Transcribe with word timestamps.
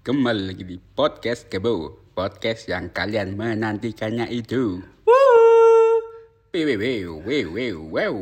Kembali 0.00 0.48
lagi 0.48 0.64
di 0.64 0.80
podcast 0.96 1.44
Kebo 1.52 1.92
Podcast 2.16 2.64
yang 2.72 2.88
kalian 2.88 3.36
menantikannya 3.36 4.32
itu 4.32 4.80
Wew, 5.04 6.64
wew, 6.80 7.20
wew, 7.20 7.46
wew, 7.52 7.76
wew. 7.84 8.14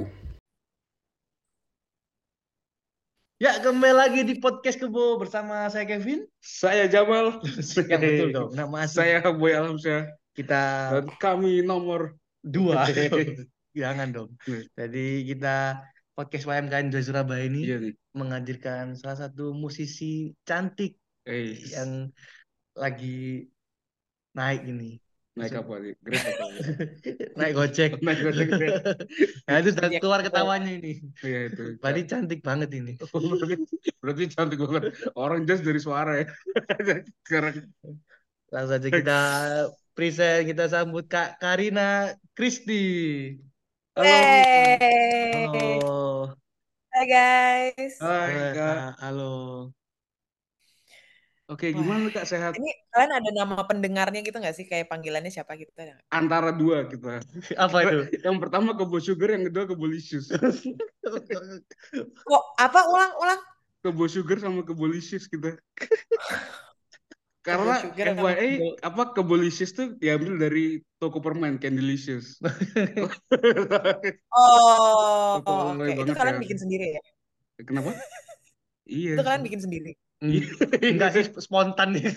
Ya, 3.39 3.63
kembali 3.63 3.95
lagi 3.95 4.27
di 4.27 4.43
podcast 4.43 4.83
Kebo 4.83 5.23
bersama 5.23 5.71
saya 5.71 5.87
Kevin. 5.87 6.27
Saya 6.43 6.91
Jamal. 6.91 7.39
Yang 7.47 8.03
betul 8.03 8.29
dong, 8.35 8.51
nama 8.59 8.83
asli 8.83 8.99
Saya 8.99 9.31
Boy 9.31 9.55
Alamsyah. 9.55 10.11
kita 10.35 10.63
Dan 10.99 11.07
kami 11.23 11.63
nomor 11.63 12.19
dua. 12.43 12.91
Jangan 13.79 14.11
dong. 14.11 14.35
Jadi 14.75 15.31
kita 15.31 15.87
podcast 16.19 16.43
YMKN 16.43 16.91
Surabaya 17.07 17.47
ini 17.47 17.71
iya 17.71 17.79
nih. 17.79 17.95
menghadirkan 18.19 18.99
salah 18.99 19.31
satu 19.31 19.55
musisi 19.55 20.35
cantik 20.43 20.99
Eh, 21.29 21.61
yang 21.77 22.09
lagi 22.73 23.45
naik 24.33 24.65
ini. 24.65 24.97
naik 25.39 25.55
apa 25.55 25.75
nih? 25.79 25.95
Grab 26.03 26.25
apa? 26.25 26.47
naik 27.39 27.53
gojek. 27.55 27.91
naik 28.07 28.21
gojek. 28.25 28.49
Nah, 29.49 29.65
itu 29.65 29.71
sudah 29.77 29.91
keluar 30.03 30.21
ketawanya 30.25 30.73
ini. 30.73 31.05
Iya 31.23 31.53
itu. 31.53 31.65
Berarti 31.79 32.03
cantik 32.09 32.41
banget 32.41 32.69
ini. 32.75 32.99
berarti, 32.99 33.55
berarti 34.03 34.25
cantik 34.33 34.59
banget. 34.59 34.83
Orang 35.15 35.47
just 35.47 35.63
dari 35.63 35.79
suara 35.79 36.25
ya. 36.25 36.27
Sekarang 37.23 37.55
Langsung 38.49 38.81
saja 38.81 38.89
kita 38.89 39.21
present, 39.93 40.49
kita 40.49 40.65
sambut 40.73 41.05
Kak 41.05 41.37
Karina 41.37 42.17
Kristi. 42.33 43.37
halo. 43.93 44.09
Yeay. 44.09 45.45
Halo. 45.45 45.69
Hai 46.89 47.05
guys. 47.05 47.95
Hai. 48.01 48.33
Kak. 48.57 48.97
Halo. 49.05 49.33
Oke, 51.49 51.73
gimana 51.73 52.13
Kak 52.13 52.29
sehat? 52.29 52.61
Ini 52.61 52.71
kalian 52.93 53.13
ada 53.17 53.31
nama 53.33 53.65
pendengarnya 53.65 54.21
gitu 54.21 54.37
nggak 54.37 54.53
sih? 54.53 54.69
Kayak 54.69 54.93
panggilannya 54.93 55.33
siapa 55.33 55.57
gitu? 55.57 55.73
ada 55.81 55.97
nggak? 55.97 56.07
Antara 56.13 56.53
dua 56.53 56.85
kita. 56.85 57.25
Apa 57.65 57.77
itu? 57.89 58.21
Yang 58.21 58.37
pertama 58.37 58.77
Kebo 58.77 59.01
Sugar, 59.01 59.33
yang 59.33 59.49
kedua 59.49 59.65
Kebo 59.65 59.89
Licious. 59.89 60.29
Kok 62.29 62.43
apa? 62.61 62.81
Ulang, 62.93 63.13
ulang. 63.17 63.41
Kebo 63.81 64.05
Sugar 64.13 64.45
sama 64.45 64.61
Kebo 64.61 64.85
Licious 64.85 65.25
kita. 65.25 65.57
Karena 67.41 67.81
Sugar 67.81 68.07
sama 68.13 68.37
FYI 68.37 68.51
Kebo- 68.61 68.77
apa 68.85 69.03
Kebolicious 69.17 69.73
tuh 69.73 69.97
diambil 69.97 70.37
dari 70.37 70.85
toko 71.01 71.25
permen 71.25 71.57
Candylicious. 71.57 72.37
Oh, 74.39 75.41
Betul, 75.41 75.57
oke. 75.57 75.73
mulai 75.73 75.89
Itu 75.97 76.13
kalian 76.13 76.37
ya. 76.37 76.43
bikin 76.45 76.59
sendiri 76.61 76.87
ya? 76.99 77.03
Kenapa? 77.65 77.91
Iya. 78.89 79.21
Itu 79.21 79.25
kalian 79.25 79.45
bikin 79.45 79.61
sendiri. 79.61 79.93
Enggak 80.83 81.11
sih 81.15 81.25
spontan 81.39 81.93
nih. 81.95 82.11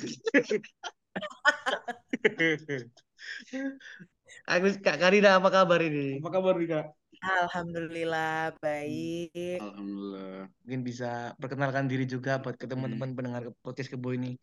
Aku 4.50 4.68
Kak 4.82 4.98
Karina 4.98 5.38
apa 5.38 5.50
kabar 5.54 5.80
ini? 5.86 6.18
Apa 6.18 6.30
kabar 6.34 6.54
nih 6.58 6.68
Kak? 6.74 6.86
Alhamdulillah 7.22 8.58
baik. 8.58 9.62
Alhamdulillah. 9.62 10.50
Mungkin 10.66 10.82
bisa 10.82 11.38
perkenalkan 11.38 11.86
diri 11.86 12.10
juga 12.10 12.42
buat 12.42 12.58
ke 12.58 12.66
teman-teman 12.66 13.14
pendengar 13.14 13.54
podcast 13.62 13.94
Kebo 13.94 14.18
ini. 14.18 14.42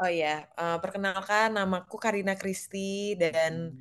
Oh 0.00 0.08
iya, 0.10 0.48
eh, 0.58 0.78
perkenalkan 0.82 1.54
namaku 1.54 2.00
Karina 2.00 2.34
Kristi 2.34 3.14
dan 3.20 3.76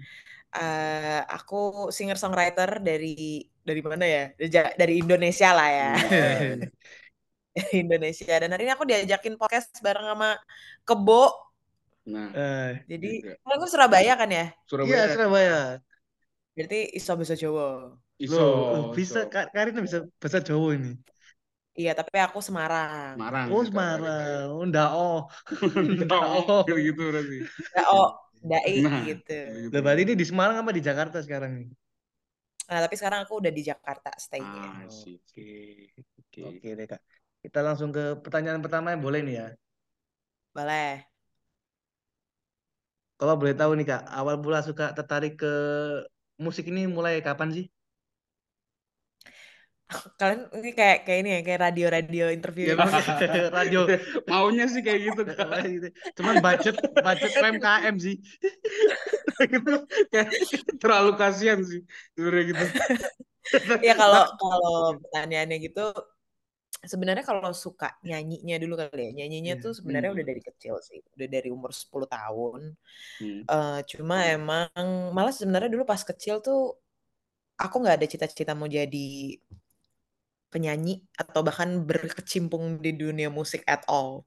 eh, 0.54 1.22
aku 1.26 1.90
singer 1.90 2.20
songwriter 2.22 2.84
dari 2.84 3.42
dari 3.66 3.82
mana 3.82 4.06
ya? 4.06 4.24
Dari, 4.78 4.94
Indonesia 5.02 5.50
lah 5.58 5.70
ya. 5.74 5.90
Dari 5.98 6.70
Indonesia. 7.84 8.34
Dan 8.42 8.50
hari 8.54 8.64
ini 8.68 8.74
aku 8.74 8.86
diajakin 8.88 9.36
podcast 9.36 9.70
bareng 9.84 10.08
sama 10.08 10.30
Kebo. 10.88 11.24
Nah, 12.10 12.28
Eh, 12.34 12.70
Jadi 12.90 13.10
Juga. 13.22 13.34
kalian 13.46 13.60
kan 13.62 13.70
Surabaya 13.70 14.14
kan 14.18 14.30
ya? 14.32 14.46
Surabaya. 14.66 14.90
Iya, 14.96 15.04
Surabaya. 15.14 15.58
Berarti 16.58 16.80
iso 16.98 17.12
bahasa 17.16 17.36
Jawa. 17.38 17.68
Iso, 18.20 18.36
Loh, 18.36 18.92
bisa 18.92 19.24
iso. 19.24 19.32
Kak 19.32 19.46
Karina 19.56 19.80
bisa 19.80 20.04
bahasa 20.20 20.40
Jawa 20.44 20.70
ini. 20.76 20.92
Iya, 21.80 21.96
tapi 21.96 22.18
aku 22.20 22.44
Semarang. 22.44 23.16
Semarang. 23.16 23.48
Oh, 23.54 23.64
Semarang. 23.64 24.46
Oh, 24.52 24.64
ndak 24.68 24.90
oh. 24.92 25.20
Oh, 26.12 26.64
gitu 26.68 27.02
berarti. 27.08 27.38
Oh, 27.88 28.08
dai 28.44 28.84
Nah, 28.84 29.04
gitu. 29.08 29.32
gitu. 29.32 29.72
Lah, 29.72 29.80
berarti 29.86 30.02
ini 30.04 30.14
di 30.20 30.26
Semarang 30.28 30.58
apa 30.60 30.72
di 30.76 30.82
Jakarta 30.84 31.18
sekarang 31.24 31.52
nih? 31.56 31.68
Nah, 32.70 32.80
tapi 32.86 32.96
sekarang 33.00 33.20
aku 33.26 33.34
udah 33.40 33.52
di 33.56 33.64
Jakarta 33.66 34.10
stay-nya. 34.20 34.84
Ah. 34.84 34.86
Oke. 34.86 35.50
Oke 36.44 36.68
deh, 36.76 36.88
Kak. 36.88 37.02
Kita 37.40 37.64
langsung 37.64 37.96
ke 37.96 38.20
pertanyaan 38.20 38.60
pertama 38.60 38.92
yang 38.92 39.00
boleh 39.00 39.24
nih 39.24 39.36
ya. 39.40 39.48
Boleh. 40.52 41.08
Kalau 43.20 43.36
boleh 43.36 43.56
tahu 43.56 43.76
nih 43.80 43.88
Kak, 43.88 44.04
awal 44.12 44.40
mula 44.40 44.64
suka 44.64 44.96
tertarik 44.96 45.40
ke 45.40 45.54
musik 46.40 46.68
ini 46.72 46.88
mulai 46.88 47.20
kapan 47.20 47.52
sih? 47.52 47.66
Kalian 50.20 50.52
ini 50.56 50.72
kayak 50.72 51.08
kayak 51.08 51.20
ini 51.24 51.30
ya, 51.36 51.40
kayak 51.44 51.60
radio-radio 51.68 52.26
interview. 52.32 52.66
Ya, 52.72 52.76
gitu. 52.76 53.40
Radio. 53.60 53.80
Maunya 54.32 54.68
sih 54.72 54.84
kayak 54.84 55.00
gitu 55.12 55.22
Kak. 55.28 55.48
Cuman 56.16 56.36
budget 56.40 56.76
budget 56.80 57.32
UMKM 57.40 57.96
sih. 58.00 58.16
Kayak 60.12 60.28
terlalu 60.80 61.12
kasihan 61.16 61.60
sih 61.64 61.84
sebenarnya 62.16 62.44
gitu. 62.56 62.66
Ya 63.82 63.98
kalau 63.98 64.30
kalau 64.38 65.00
pertanyaannya 65.02 65.58
gitu 65.60 65.90
sebenarnya 66.86 67.26
kalau 67.28 67.52
suka 67.52 68.00
nyanyinya 68.06 68.56
dulu 68.62 68.74
kali 68.80 69.12
ya. 69.12 69.12
Nyanyinya 69.24 69.54
Iya. 69.60 69.64
tuh 69.64 69.72
sebenarnya 69.76 70.10
Hmm. 70.12 70.18
udah 70.20 70.26
dari 70.32 70.42
kecil 70.44 70.76
sih. 70.80 71.00
Udah 71.16 71.28
dari 71.28 71.50
umur 71.52 71.72
10 71.76 72.08
tahun. 72.08 72.62
Hmm. 73.20 73.42
Eh, 73.48 73.80
cuma 73.92 74.18
emang 74.28 74.70
malah 75.12 75.34
sebenarnya 75.36 75.70
dulu 75.72 75.84
pas 75.84 76.02
kecil 76.04 76.40
tuh 76.40 76.80
aku 77.60 77.76
nggak 77.84 78.00
ada 78.00 78.08
cita-cita 78.08 78.56
mau 78.56 78.68
jadi 78.72 79.36
penyanyi 80.50 81.06
atau 81.14 81.46
bahkan 81.46 81.70
berkecimpung 81.86 82.82
di 82.82 82.96
dunia 82.98 83.30
musik 83.30 83.62
at 83.70 83.86
all. 83.86 84.26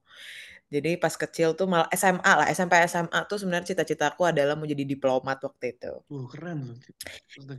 Jadi 0.73 0.89
pas 1.03 1.13
kecil 1.13 1.49
tuh 1.59 1.67
malah 1.69 1.87
SMA 1.93 2.31
lah, 2.39 2.47
SMP 2.49 2.73
SMA 2.89 3.19
tuh 3.29 3.37
sebenarnya 3.41 3.67
cita-citaku 3.71 4.21
adalah 4.31 4.53
mau 4.57 4.65
jadi 4.65 4.83
diplomat 4.93 5.37
waktu 5.45 5.65
itu. 5.77 5.93
Uh, 6.09 6.25
keren 6.31 6.57
loh. 6.67 6.77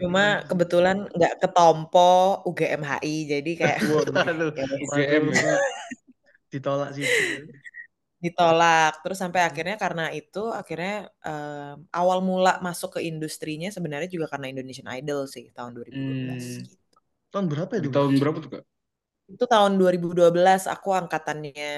Cuma 0.03 0.43
kebetulan 0.51 0.97
nggak 1.17 1.35
ketompo 1.43 2.43
UGM 2.49 2.83
HI, 2.91 3.17
jadi 3.33 3.51
kayak 3.61 3.79
Waduh, 3.95 4.15
ya 4.59 4.67
UGM 4.85 5.25
ya. 5.31 5.55
ditolak 6.53 6.89
sih. 6.97 7.07
ditolak. 8.25 8.93
Terus 9.05 9.19
sampai 9.21 9.41
akhirnya 9.45 9.77
karena 9.77 10.05
itu 10.11 10.43
akhirnya 10.49 10.95
em, 11.23 11.77
awal 11.93 12.19
mula 12.25 12.57
masuk 12.67 12.97
ke 12.99 13.01
industrinya 13.11 13.69
sebenarnya 13.69 14.09
juga 14.09 14.27
karena 14.33 14.47
Indonesian 14.53 14.89
Idol 14.99 15.29
sih 15.29 15.53
tahun 15.53 15.71
2012 15.77 16.43
Hmm. 16.43 16.65
gitu. 16.67 16.97
Tahun 17.33 17.47
berapa 17.51 17.73
Di 17.77 17.89
itu? 17.91 17.95
tahun 17.95 18.11
berapa 18.23 18.39
tuh 18.41 18.51
Kak? 18.59 18.65
Itu 19.35 19.45
tahun 19.51 19.73
2012 19.81 20.71
aku 20.71 20.95
angkatannya 20.95 21.75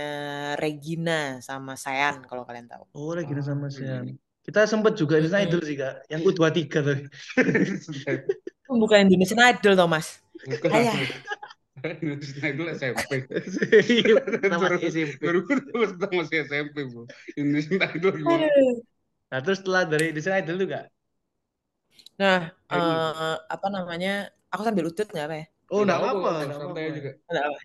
Regina 0.61 1.41
sama 1.41 1.73
Sayan 1.81 2.21
kalau 2.29 2.45
kalian 2.45 2.69
tahu. 2.69 2.85
Oh, 2.93 3.17
Regina 3.17 3.41
sama 3.41 3.67
Oh, 3.67 3.73
Sian. 3.73 4.05
Regina. 4.05 4.21
Kita 4.45 4.61
sempet 4.69 4.95
juga 4.95 5.19
di 5.19 5.27
Mm-mm. 5.27 5.43
Idol 5.43 5.61
sih 5.65 5.75
Kak, 5.75 5.95
yang 6.13 6.21
U23 6.23 6.79
tadi. 6.85 7.03
Itu 8.63 8.73
bukan 8.77 8.99
Indonesian 9.09 9.41
Idol 9.43 9.75
Thomas. 9.75 10.07
Bukan. 10.47 10.71
Ayah. 10.71 10.95
Indonesian 11.83 12.45
Idol 12.53 12.67
SMP. 12.77 13.13
SMP. 14.81 15.21
Baru 15.23 15.41
masih 16.15 16.37
SMP, 16.47 16.77
Bu. 16.87 17.09
Indonesian 17.35 17.81
Idol 17.97 18.13
gimana? 18.21 18.47
Nah, 19.33 19.39
terus 19.43 19.59
setelah 19.61 19.83
dari 19.89 20.15
Indonesian 20.15 20.39
Idol 20.41 20.57
tuh 20.63 20.69
Kak? 20.71 20.85
Nah, 22.21 22.39
eh, 22.73 23.35
apa 23.55 23.67
namanya? 23.77 24.09
Aku 24.53 24.63
sambil 24.67 24.89
utut 24.91 25.07
nggak 25.11 25.27
apa 25.27 25.37
ya? 25.41 25.47
Oh, 25.73 25.81
enggak 25.83 25.99
apa-apa, 25.99 26.29
Nggak 26.31 26.43
enggak 26.47 26.59
Santai 26.61 26.83
apa-apa. 26.85 26.97
juga. 26.99 27.11
Apa. 27.31 27.59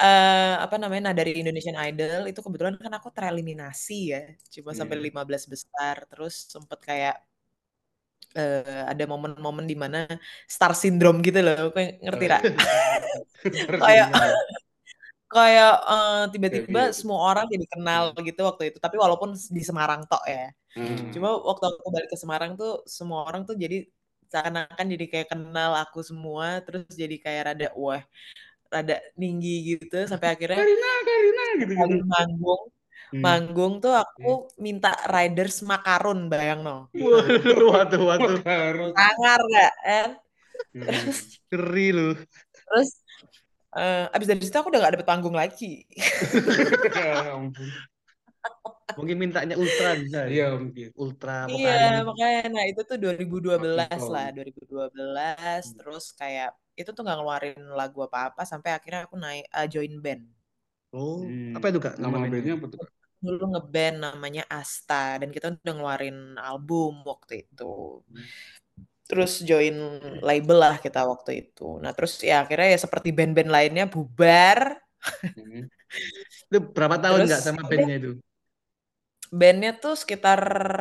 Eh, 0.00 0.54
apa 0.64 0.76
namanya? 0.80 1.02
Nah, 1.12 1.14
dari 1.20 1.30
Indonesian 1.40 1.76
Idol 1.76 2.22
itu 2.32 2.40
kebetulan 2.40 2.74
kan 2.80 2.92
aku 2.98 3.08
tereliminasi 3.12 3.98
ya, 4.16 4.22
cuma 4.54 4.72
sampai 4.72 4.96
Iya. 4.96 5.04
15 5.12 5.44
besar. 5.52 5.96
Terus 6.08 6.34
sempet 6.48 6.78
kayak 6.88 7.14
eh, 8.38 8.82
ada 8.92 9.04
momen-momen 9.10 9.66
di 9.70 9.74
mana 9.82 10.06
star 10.46 10.72
syndrome 10.82 11.18
gitu 11.26 11.38
loh. 11.46 11.68
Kayak 11.74 11.92
ngerti 12.04 12.24
Oh, 12.26 12.30
tak? 12.32 12.40
iya. 12.40 12.54
Kayak 13.82 14.06
Iya. 14.08 14.30
kayak 15.30 15.70
eh, 15.92 16.22
tiba-tiba 16.34 16.66
Kayak 16.66 16.90
gitu. 16.90 16.98
semua 17.00 17.18
orang 17.30 17.44
jadi 17.52 17.66
kenal 17.72 18.02
gitu 18.28 18.40
waktu 18.48 18.62
itu. 18.74 18.78
Tapi 18.84 18.96
walaupun 19.04 19.30
di 19.56 19.62
Semarang 19.68 20.00
tok 20.10 20.22
ya. 20.26 20.50
Hmm. 20.74 21.10
Cuma 21.14 21.28
waktu 21.50 21.64
aku 21.70 21.88
balik 21.94 22.08
ke 22.12 22.16
Semarang 22.22 22.52
tuh 22.60 22.70
semua 22.96 23.20
orang 23.28 23.42
tuh 23.48 23.54
jadi 23.58 23.76
seakan-akan 24.30 24.86
jadi 24.94 25.06
kayak 25.10 25.28
kenal 25.34 25.74
aku 25.76 26.00
semua. 26.06 26.62
Terus 26.62 26.86
jadi 26.94 27.16
kayak 27.18 27.42
rada 27.52 27.68
wah, 27.74 28.02
rada 28.70 29.02
tinggi 29.18 29.76
gitu 29.76 30.06
sampai 30.06 30.38
akhirnya 30.38 30.62
Karina, 30.62 30.90
Karina 31.02 31.44
gitu 31.58 31.72
gitu. 31.74 31.96
manggung 32.06 32.62
Hmm. 33.10 33.26
manggung 33.26 33.82
tuh 33.82 33.90
aku 33.90 34.54
minta 34.62 34.94
riders 35.10 35.66
makarun 35.66 36.30
bayang 36.30 36.62
no 36.62 36.86
Waduh, 36.94 37.74
waduh, 37.74 38.02
waduh. 38.06 38.38
Harus. 38.46 38.94
sangar 38.94 39.40
gak 39.50 39.72
kan 39.82 40.08
Hmm. 40.70 41.10
Ngeri 41.50 41.88
lu. 41.90 42.10
terus 42.54 43.02
Eh, 43.70 44.06
abis 44.14 44.26
dari 44.26 44.42
situ 44.42 44.58
aku 44.58 44.70
udah 44.70 44.82
gak 44.82 44.94
dapet 44.98 45.06
panggung 45.06 45.34
lagi. 45.34 45.86
Ya. 48.92 48.98
Mungkin 49.00 49.16
mintanya 49.22 49.54
ultra 49.62 49.88
bisa. 50.02 50.18
Iya 50.34 50.44
mungkin. 50.62 50.88
Ultra 51.02 51.32
Iya, 51.50 51.70
vokalis. 51.70 52.06
makanya 52.08 52.40
nah 52.54 52.64
itu 52.70 52.80
tuh 52.88 52.96
2012 53.02 54.00
Praktikal. 54.00 54.12
lah, 54.14 54.26
2012 54.34 55.62
terus 55.78 56.04
kayak 56.20 56.48
itu 56.80 56.90
tuh 56.96 57.02
nggak 57.04 57.16
ngeluarin 57.18 57.58
lagu 57.78 57.98
apa-apa 58.06 58.42
sampai 58.48 58.70
akhirnya 58.76 59.00
aku 59.06 59.16
naik 59.24 59.44
eh, 59.56 59.66
join 59.72 59.94
band. 60.04 60.22
Oh, 60.94 61.22
Hmm. 61.22 61.54
apa 61.56 61.66
itu 61.70 61.78
Kak? 61.84 61.94
Nama 62.02 62.10
bandnya? 62.18 62.30
bandnya 62.34 62.54
apa 62.58 62.66
tuh? 62.72 62.78
Kak? 62.82 62.90
Dulu 63.20 63.42
ngeband 63.52 63.96
namanya 64.00 64.42
Asta 64.48 65.20
dan 65.20 65.28
kita 65.34 65.46
udah 65.52 65.72
ngeluarin 65.76 66.18
album 66.40 66.92
waktu 67.04 67.32
itu. 67.44 68.00
Terus 69.10 69.42
join 69.42 69.74
label 70.22 70.56
lah 70.62 70.74
kita 70.78 71.02
waktu 71.02 71.30
itu. 71.50 71.82
Nah, 71.82 71.90
terus 71.96 72.22
ya 72.22 72.46
akhirnya 72.46 72.68
ya 72.74 72.78
seperti 72.78 73.08
band-band 73.10 73.50
lainnya 73.50 73.84
bubar. 73.90 74.78
Hmm. 75.34 75.66
Itu 76.50 76.58
berapa 76.76 76.96
tahun 77.02 77.20
nggak 77.26 77.42
sama 77.42 77.62
bandnya 77.70 77.96
itu? 78.00 78.10
Bandnya 79.30 79.78
tuh 79.78 79.94
sekitar 79.94 80.40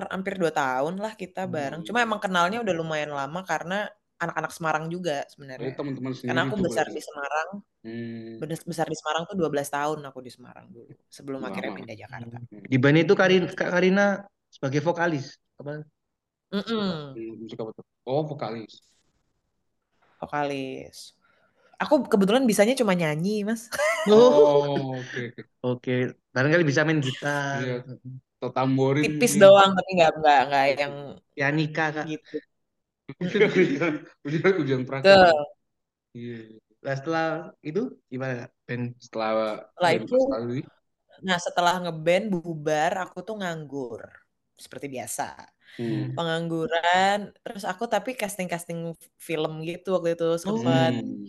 hampir 0.10 0.42
dua 0.42 0.50
tahun 0.50 0.98
lah 0.98 1.14
kita 1.14 1.46
bareng. 1.46 1.86
Cuma 1.86 2.02
Hmm. 2.02 2.08
emang 2.10 2.20
kenalnya 2.22 2.58
udah 2.66 2.74
lumayan 2.74 3.14
lama 3.14 3.46
karena 3.46 3.86
anak-anak 4.20 4.52
Semarang 4.52 4.86
juga 4.90 5.24
sebenarnya. 5.32 5.78
teman-teman 5.78 6.12
sendiri 6.12 6.30
Karena 6.34 6.42
aku 6.50 6.56
besar 6.60 6.86
di 6.92 7.00
Semarang, 7.00 7.50
Hmm. 7.86 8.36
bener- 8.42 8.68
besar 8.68 8.86
di 8.90 8.98
Semarang 8.98 9.24
tuh 9.30 9.36
12 9.40 9.70
tahun 9.72 10.00
aku 10.04 10.20
di 10.20 10.32
Semarang 10.34 10.66
dulu. 10.74 10.92
Sebelum 11.08 11.40
Lama. 11.40 11.54
akhirnya 11.54 11.72
pindah 11.78 11.96
Jakarta. 11.96 12.38
Di 12.52 12.78
band 12.82 12.98
itu 13.00 13.14
Karin, 13.16 13.44
Kak 13.54 13.70
Karina 13.70 14.26
sebagai 14.50 14.82
vokalis. 14.84 15.38
Apa? 15.62 15.86
Hmm, 16.50 17.14
apa 17.54 17.72
tuh? 17.78 17.86
Oh 18.10 18.26
vokalis. 18.26 18.82
vokalis. 20.20 21.16
Aku 21.80 22.04
kebetulan 22.04 22.44
bisanya 22.44 22.76
cuma 22.76 22.92
nyanyi, 22.92 23.48
Mas. 23.48 23.72
Oh 24.12 25.00
oke. 25.00 25.00
oke. 25.00 25.42
Oke, 25.64 25.96
barangkali 26.36 26.64
bisa 26.68 26.84
main 26.84 27.00
gitar. 27.00 27.64
Iya. 27.64 27.76
Atau 28.40 28.50
tamborin. 28.56 29.04
Tipis 29.04 29.36
nih. 29.36 29.42
doang 29.44 29.72
tapi 29.76 29.90
nggak 30.00 30.12
nggak 30.24 30.40
nggak 30.48 30.66
yang 30.80 30.94
Pianika 31.36 31.86
Kak. 31.92 32.06
gitu. 32.08 32.36
ujian 33.20 33.94
ujian 34.24 34.54
ujian 34.64 34.82
praktek. 34.88 35.12
Ke 35.12 35.32
Iya. 36.16 36.58
Nah, 36.80 36.96
setelah 36.96 37.28
itu 37.60 37.82
gimana 38.08 38.34
Kak? 38.48 38.50
Band 38.66 38.86
Setelah 39.04 39.32
Setelah 39.76 39.92
itu, 40.00 40.18
nah 41.20 41.36
setelah 41.36 41.76
ngeband 41.84 42.26
bubar, 42.32 42.92
aku 43.04 43.20
tuh 43.28 43.36
nganggur 43.44 44.08
seperti 44.56 44.88
biasa. 44.88 45.36
Hmm. 45.78 46.16
Pengangguran, 46.18 47.30
terus 47.46 47.64
aku 47.68 47.86
tapi 47.86 48.18
casting-casting 48.18 48.96
film 49.22 49.62
gitu 49.68 50.00
waktu 50.00 50.18
itu 50.18 50.28
sempat 50.42 50.96
Hmm. 50.96 51.28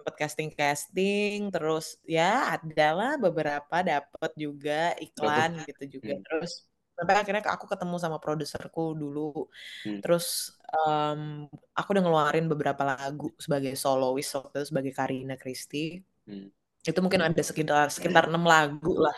Sempat 0.00 0.14
casting-casting, 0.16 1.52
terus 1.52 2.00
ya 2.08 2.56
adalah 2.56 3.20
beberapa 3.20 3.76
dapat 3.84 4.30
juga 4.34 4.96
iklan 4.96 5.60
gitu 5.68 6.00
juga. 6.00 6.16
Hmm. 6.16 6.24
Terus 6.24 6.52
sampai 6.96 7.14
akhirnya 7.20 7.44
aku 7.48 7.68
ketemu 7.68 7.96
sama 8.00 8.16
produserku 8.16 8.96
dulu. 8.96 9.46
Hmm. 9.84 10.00
Terus 10.00 10.56
em, 10.72 11.44
aku 11.76 11.88
udah 11.92 12.02
ngeluarin 12.04 12.46
beberapa 12.48 12.82
lagu 12.82 13.28
sebagai 13.36 13.76
soloist 13.76 14.32
waktu 14.36 14.64
itu 14.64 14.66
sebagai 14.72 14.92
Karina 14.96 15.36
Christie. 15.36 16.00
Hmm. 16.24 16.48
Itu 16.80 17.04
mungkin 17.04 17.20
ada 17.20 17.42
sekitar 17.44 17.92
sekitar 17.92 18.32
enam 18.32 18.48
lagu 18.48 18.96
lah. 18.96 19.16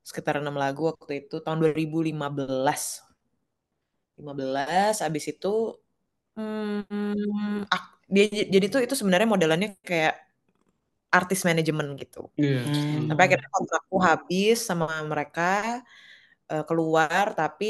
Sekitar 0.00 0.40
enam 0.40 0.56
lagu 0.56 0.88
waktu 0.88 1.28
itu 1.28 1.44
tahun 1.44 1.60
2015. 1.60 3.04
15 4.20 5.00
abis 5.00 5.24
itu 5.32 5.80
hmm, 6.36 7.64
ak- 7.72 7.99
dia 8.14 8.24
jadi 8.54 8.66
tuh 8.72 8.80
itu 8.86 8.94
sebenarnya 9.00 9.28
modelannya 9.34 9.68
kayak 9.88 10.14
artis 11.18 11.40
manajemen 11.48 11.86
gitu. 12.02 12.18
Iya. 12.38 12.58
Hmm. 12.66 13.08
Sampai 13.08 13.22
akhirnya 13.26 13.50
kontrakku 13.56 13.96
habis 14.08 14.54
sama 14.68 14.86
mereka 15.10 15.42
eh, 16.52 16.64
keluar 16.68 17.34
tapi 17.38 17.66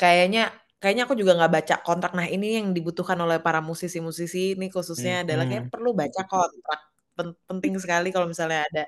kayaknya 0.00 0.40
kayaknya 0.80 1.02
aku 1.06 1.14
juga 1.20 1.32
nggak 1.38 1.52
baca 1.56 1.74
kontrak. 1.86 2.10
Nah, 2.18 2.26
ini 2.34 2.46
yang 2.58 2.66
dibutuhkan 2.76 3.18
oleh 3.24 3.38
para 3.46 3.60
musisi-musisi 3.68 4.38
ini 4.54 4.64
khususnya 4.74 5.12
adalah 5.24 5.44
kayak 5.50 5.64
Hmm. 5.64 5.72
perlu 5.72 5.90
baca 6.00 6.20
kontrak. 6.32 6.80
Pen- 7.16 7.38
penting 7.48 7.74
sekali 7.82 8.06
kalau 8.14 8.26
misalnya 8.32 8.60
ada 8.68 8.82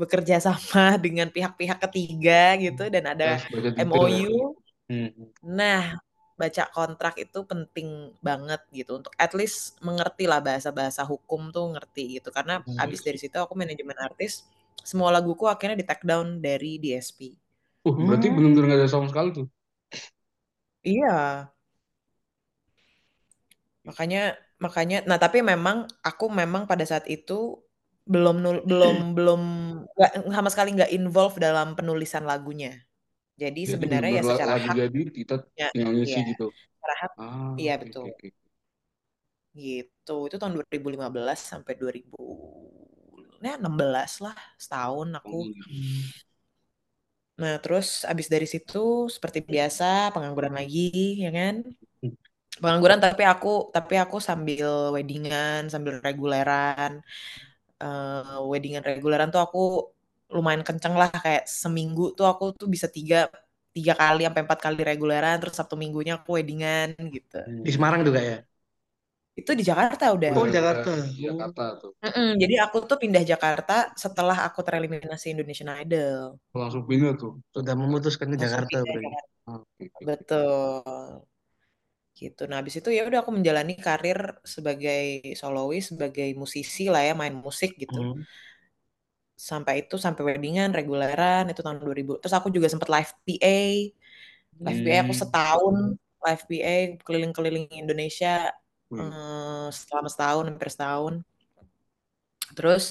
bekerja 0.00 0.34
sama 0.46 0.80
dengan 1.04 1.26
pihak-pihak 1.34 1.78
ketiga 1.84 2.32
gitu 2.64 2.82
dan 2.94 3.04
ada 3.12 3.26
baca. 3.26 3.70
MOU. 3.88 4.28
Hmm. 4.88 5.08
Nah, 5.58 5.96
baca 6.42 6.64
kontrak 6.76 7.14
itu 7.24 7.38
penting 7.52 7.88
banget 8.28 8.60
gitu 8.78 8.90
untuk 9.00 9.12
at 9.24 9.32
least 9.38 9.58
mengerti 9.88 10.24
lah 10.30 10.40
bahasa-bahasa 10.48 11.02
hukum 11.12 11.40
tuh 11.56 11.66
ngerti 11.74 12.02
gitu. 12.20 12.28
Karena 12.36 12.54
Hmm. 12.66 12.84
abis 12.84 13.00
dari 13.06 13.18
situ 13.22 13.36
aku 13.44 13.54
manajemen 13.62 13.98
artis, 14.08 14.32
semua 14.90 15.08
laguku 15.16 15.44
akhirnya 15.52 15.76
di 15.80 15.86
take 15.90 16.04
down 16.10 16.28
dari 16.46 16.72
DSP. 16.82 17.20
Uh, 17.88 17.94
berarti 18.06 18.26
Hmm. 18.26 18.36
benar-benar 18.36 18.64
nggak 18.66 18.78
ada 18.80 18.88
sama 18.94 19.06
sekali 19.12 19.28
tuh. 19.36 19.46
Iya, 20.84 21.10
makanya 23.88 24.20
makanya 24.64 24.96
nah 25.08 25.16
tapi 25.24 25.38
memang 25.40 25.88
aku 26.04 26.24
memang 26.40 26.62
pada 26.70 26.84
saat 26.90 27.06
itu 27.16 27.32
belum 28.12 28.36
nul- 28.44 28.64
belum 28.70 28.96
belum 29.16 29.40
nggak 29.96 30.10
sama 30.36 30.48
sekali 30.52 30.68
nggak 30.76 30.92
involve 30.98 31.36
dalam 31.40 31.68
penulisan 31.78 32.24
lagunya. 32.30 32.72
Jadi 33.40 33.60
Jadi 33.60 33.72
sebenarnya 33.72 34.12
ya 34.20 34.22
secara 34.28 34.54
hak 34.60 34.76
jadi 34.80 35.00
kita 35.16 35.34
ya, 35.56 35.68
tinggal 35.72 35.92
ngisi 35.96 36.12
iya, 36.12 36.28
gitu. 36.30 36.46
secara 36.76 36.94
hak 37.02 37.12
Ah, 37.20 37.52
iya 37.60 37.72
oke, 37.76 37.82
betul. 37.82 38.04
oke, 38.08 38.26
oke. 38.28 38.28
Gitu. 39.56 40.16
Itu 40.28 40.36
tahun 40.40 40.52
2015 40.56 41.38
sampai 41.50 41.72
2000 41.80 42.22
ya 43.44 43.56
16 43.56 44.12
lah 44.24 44.36
setahun 44.60 45.08
aku. 45.18 45.38
Hmm. 45.48 46.04
Nah, 47.40 47.54
terus 47.64 48.04
abis 48.10 48.26
dari 48.34 48.44
situ 48.52 48.78
seperti 49.14 49.40
biasa 49.50 49.84
pengangguran 50.12 50.54
lagi, 50.60 51.16
ya 51.24 51.30
kan? 51.32 51.54
Pengangguran 52.60 53.00
tapi 53.00 53.22
aku 53.24 53.48
tapi 53.76 53.94
aku 53.96 54.16
sambil 54.28 54.92
weddingan, 54.94 55.60
sambil 55.72 55.94
reguleran. 56.04 56.92
Eh, 57.80 58.36
weddingan 58.50 58.84
reguleran 58.84 59.28
tuh 59.34 59.40
aku 59.46 59.58
lumayan 60.34 60.62
kenceng 60.66 60.94
lah 60.94 61.10
kayak 61.10 61.44
seminggu 61.46 62.14
tuh 62.18 62.26
aku 62.30 62.54
tuh 62.54 62.68
bisa 62.70 62.86
tiga 62.86 63.28
tiga 63.70 63.94
kali 63.94 64.26
sampai 64.26 64.42
empat 64.46 64.60
kali 64.66 64.80
reguleran 64.82 65.36
terus 65.38 65.54
Sabtu 65.58 65.74
minggunya 65.78 66.18
aku 66.18 66.38
weddingan 66.38 66.94
gitu. 67.14 67.38
Hmm. 67.38 67.62
Di 67.66 67.70
Semarang 67.70 68.02
juga 68.02 68.20
ya? 68.22 68.38
Itu 69.40 69.56
di 69.56 69.64
Jakarta 69.64 70.10
udah. 70.12 70.30
Oh, 70.36 70.44
Udah 70.44 70.52
Jakarta. 70.52 70.90
Jakarta 71.16 71.64
tuh. 71.80 71.90
Mm-mm, 72.04 72.30
jadi 72.36 72.54
aku 72.66 72.76
tuh 72.84 72.98
pindah 73.00 73.22
Jakarta 73.24 73.94
setelah 73.96 74.36
aku 74.44 74.60
tereliminasi 74.66 75.32
Indonesian 75.32 75.70
Idol. 75.80 76.36
Langsung 76.52 76.82
pindah 76.84 77.14
tuh. 77.16 77.40
Sudah 77.54 77.74
memutuskan 77.78 78.26
ke 78.32 78.36
Langsung 78.36 78.66
Jakarta. 78.68 78.76
Jakarta. 78.84 79.52
Betul. 80.02 81.24
Gitu. 82.20 82.42
Nah, 82.50 82.60
habis 82.60 82.74
itu 82.76 82.90
ya 82.92 83.02
udah 83.08 83.24
aku 83.24 83.32
menjalani 83.32 83.80
karir 83.80 84.18
sebagai 84.44 85.24
solois, 85.40 85.88
sebagai 85.88 86.28
musisi 86.36 86.92
lah 86.92 87.00
ya, 87.00 87.12
main 87.16 87.32
musik 87.32 87.80
gitu. 87.80 87.96
Hmm. 87.96 88.20
Sampai 89.48 89.74
itu 89.82 89.94
sampai 90.04 90.22
weddingan, 90.28 90.70
reguleran 90.78 91.42
itu 91.50 91.60
tahun 91.64 91.78
2000. 91.82 92.12
Terus 92.20 92.34
aku 92.38 92.48
juga 92.56 92.68
sempat 92.72 92.88
live 92.94 93.12
PA. 93.26 93.56
Live 94.66 94.80
PA 94.84 94.98
aku 95.04 95.12
Hmm. 95.12 95.20
setahun 95.22 95.76
live 96.24 96.42
PA 96.50 96.74
keliling-keliling 97.06 97.66
Indonesia 97.82 98.28
Wih. 98.90 99.00
eh, 99.00 99.66
selama 99.88 100.08
setahun, 100.12 100.44
hampir 100.50 100.68
setahun. 100.74 101.14
Terus 102.56 102.84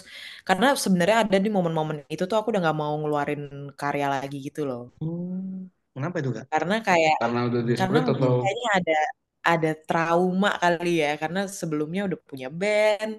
karena 0.48 0.68
sebenarnya 0.84 1.18
ada 1.24 1.38
di 1.46 1.50
momen-momen 1.56 1.98
itu 2.14 2.24
tuh 2.30 2.38
aku 2.40 2.48
udah 2.52 2.62
nggak 2.64 2.80
mau 2.84 2.94
ngeluarin 3.02 3.42
karya 3.80 4.08
lagi 4.16 4.38
gitu 4.48 4.62
loh. 4.70 4.82
Hmm. 5.00 5.68
Kenapa 5.96 6.16
itu 6.22 6.32
Kak? 6.38 6.46
Karena 6.52 6.74
kayak 6.88 7.16
Karena 7.20 7.40
udah 7.48 7.62
karena 7.80 8.00
atau 8.12 8.34
kayaknya 8.42 8.68
ada 8.78 8.94
ada 9.50 9.70
trauma 9.88 10.50
kali 10.64 10.88
ya 11.04 11.10
karena 11.22 11.40
sebelumnya 11.60 12.02
udah 12.08 12.20
punya 12.30 12.48
band 12.62 13.14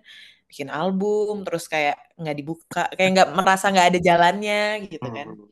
bikin 0.51 0.69
album 0.79 1.33
terus 1.47 1.65
kayak 1.73 1.97
nggak 2.21 2.37
dibuka 2.39 2.81
kayak 2.97 3.11
nggak 3.15 3.29
merasa 3.39 3.65
nggak 3.73 3.89
ada 3.91 3.99
jalannya 4.09 4.57
gitu 4.93 5.09
kan. 5.17 5.29
Hmm. 5.33 5.51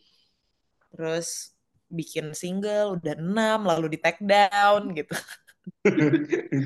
terus 0.93 1.28
bikin 1.88 2.26
single 2.37 3.00
udah 3.00 3.14
enam 3.17 3.59
lalu 3.64 3.87
di 3.97 3.99
take 4.05 4.21
down 4.25 4.93
gitu. 4.99 5.14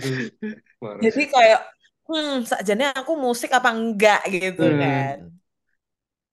Jadi 1.03 1.23
kayak 1.35 1.61
hmm 2.09 2.35
sajane 2.51 2.85
aku 2.99 3.13
musik 3.25 3.51
apa 3.59 3.69
enggak 3.77 4.21
gitu 4.35 4.63
Hmm. 4.63 4.81
kan. 4.81 5.17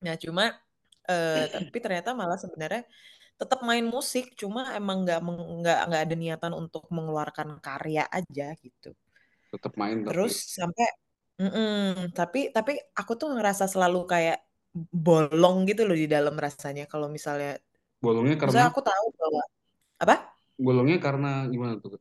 Nah 0.05 0.15
cuma 0.23 0.43
eh, 1.11 1.43
tapi 1.53 1.77
ternyata 1.83 2.09
malah 2.19 2.37
sebenarnya 2.43 2.81
tetap 3.39 3.59
main 3.69 3.85
musik 3.95 4.25
cuma 4.41 4.61
emang 4.79 4.97
nggak 5.05 5.19
nggak 5.59 5.79
nggak 5.87 6.01
ada 6.05 6.15
niatan 6.21 6.53
untuk 6.61 6.83
mengeluarkan 6.95 7.49
karya 7.65 8.03
aja 8.17 8.45
gitu. 8.65 8.89
Tetap 9.53 9.73
main 9.81 9.99
tapi 10.07 10.27
terus 10.27 10.33
sampai 10.57 10.85
mm-mm, 11.39 12.13
tapi 12.13 12.51
tapi 12.55 12.77
aku 12.99 13.11
tuh 13.15 13.33
ngerasa 13.35 13.65
selalu 13.71 14.05
kayak 14.05 14.39
bolong 14.75 15.65
gitu 15.65 15.87
loh 15.87 15.97
di 15.97 16.05
dalam 16.05 16.35
rasanya 16.37 16.85
kalau 16.85 17.09
misalnya 17.09 17.57
bolongnya 18.03 18.35
karena 18.37 18.51
misalnya 18.53 18.69
aku 18.71 18.81
tahu 18.85 19.05
bahwa 19.17 19.43
apa 19.99 20.15
bolongnya 20.59 20.97
karena 20.99 21.31
gimana 21.49 21.73
tuh 21.79 21.97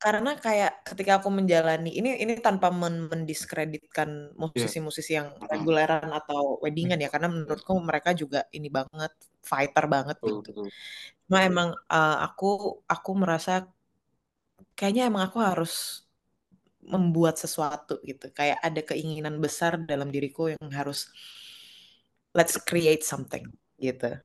karena 0.00 0.32
kayak 0.32 0.80
ketika 0.88 1.20
aku 1.20 1.28
menjalani 1.28 1.92
ini 1.92 2.16
ini 2.24 2.40
tanpa 2.40 2.72
men 2.72 3.04
mendiskreditkan 3.12 4.32
musisi-musisi 4.32 5.12
yang 5.20 5.28
reguleran 5.44 6.08
atau 6.08 6.56
weddingan 6.64 6.96
ya 7.04 7.12
karena 7.12 7.28
menurutku 7.28 7.76
mereka 7.84 8.16
juga 8.16 8.48
ini 8.56 8.72
banget 8.72 9.12
fighter 9.44 9.84
banget 9.92 10.16
Betul, 10.24 10.40
gitu. 10.40 10.64
betul. 10.64 10.66
Cuma 11.28 11.38
emang 11.44 11.68
uh, 11.92 12.16
aku 12.24 12.80
aku 12.88 13.10
merasa 13.12 13.68
kayaknya 14.72 15.12
emang 15.12 15.28
aku 15.28 15.38
harus 15.44 16.00
membuat 16.84 17.36
sesuatu 17.36 18.00
gitu. 18.04 18.32
Kayak 18.32 18.58
ada 18.64 18.80
keinginan 18.84 19.36
besar 19.38 19.76
dalam 19.84 20.08
diriku 20.08 20.52
yang 20.52 20.68
harus 20.72 21.12
let's 22.36 22.56
create 22.62 23.02
something 23.02 23.46
gitu. 23.78 24.16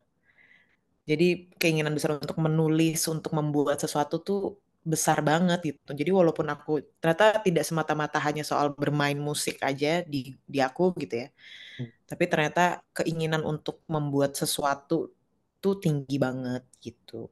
Jadi 1.05 1.53
keinginan 1.61 1.93
besar 1.93 2.17
untuk 2.17 2.37
menulis, 2.41 3.05
untuk 3.05 3.31
membuat 3.37 3.77
sesuatu 3.77 4.17
tuh 4.25 4.57
besar 4.85 5.21
banget 5.25 5.59
gitu. 5.73 5.91
Jadi 5.93 6.11
walaupun 6.13 6.45
aku 6.49 6.81
ternyata 7.01 7.41
tidak 7.41 7.65
semata-mata 7.65 8.21
hanya 8.21 8.45
soal 8.45 8.73
bermain 8.73 9.17
musik 9.17 9.57
aja 9.65 10.05
di 10.05 10.37
di 10.45 10.59
aku 10.61 10.93
gitu 10.97 11.25
ya. 11.25 11.27
Hmm. 11.77 11.89
Tapi 12.05 12.23
ternyata 12.29 12.81
keinginan 12.93 13.41
untuk 13.45 13.81
membuat 13.89 14.37
sesuatu 14.37 15.13
tuh 15.61 15.75
tinggi 15.81 16.17
banget 16.21 16.63
gitu. 16.81 17.29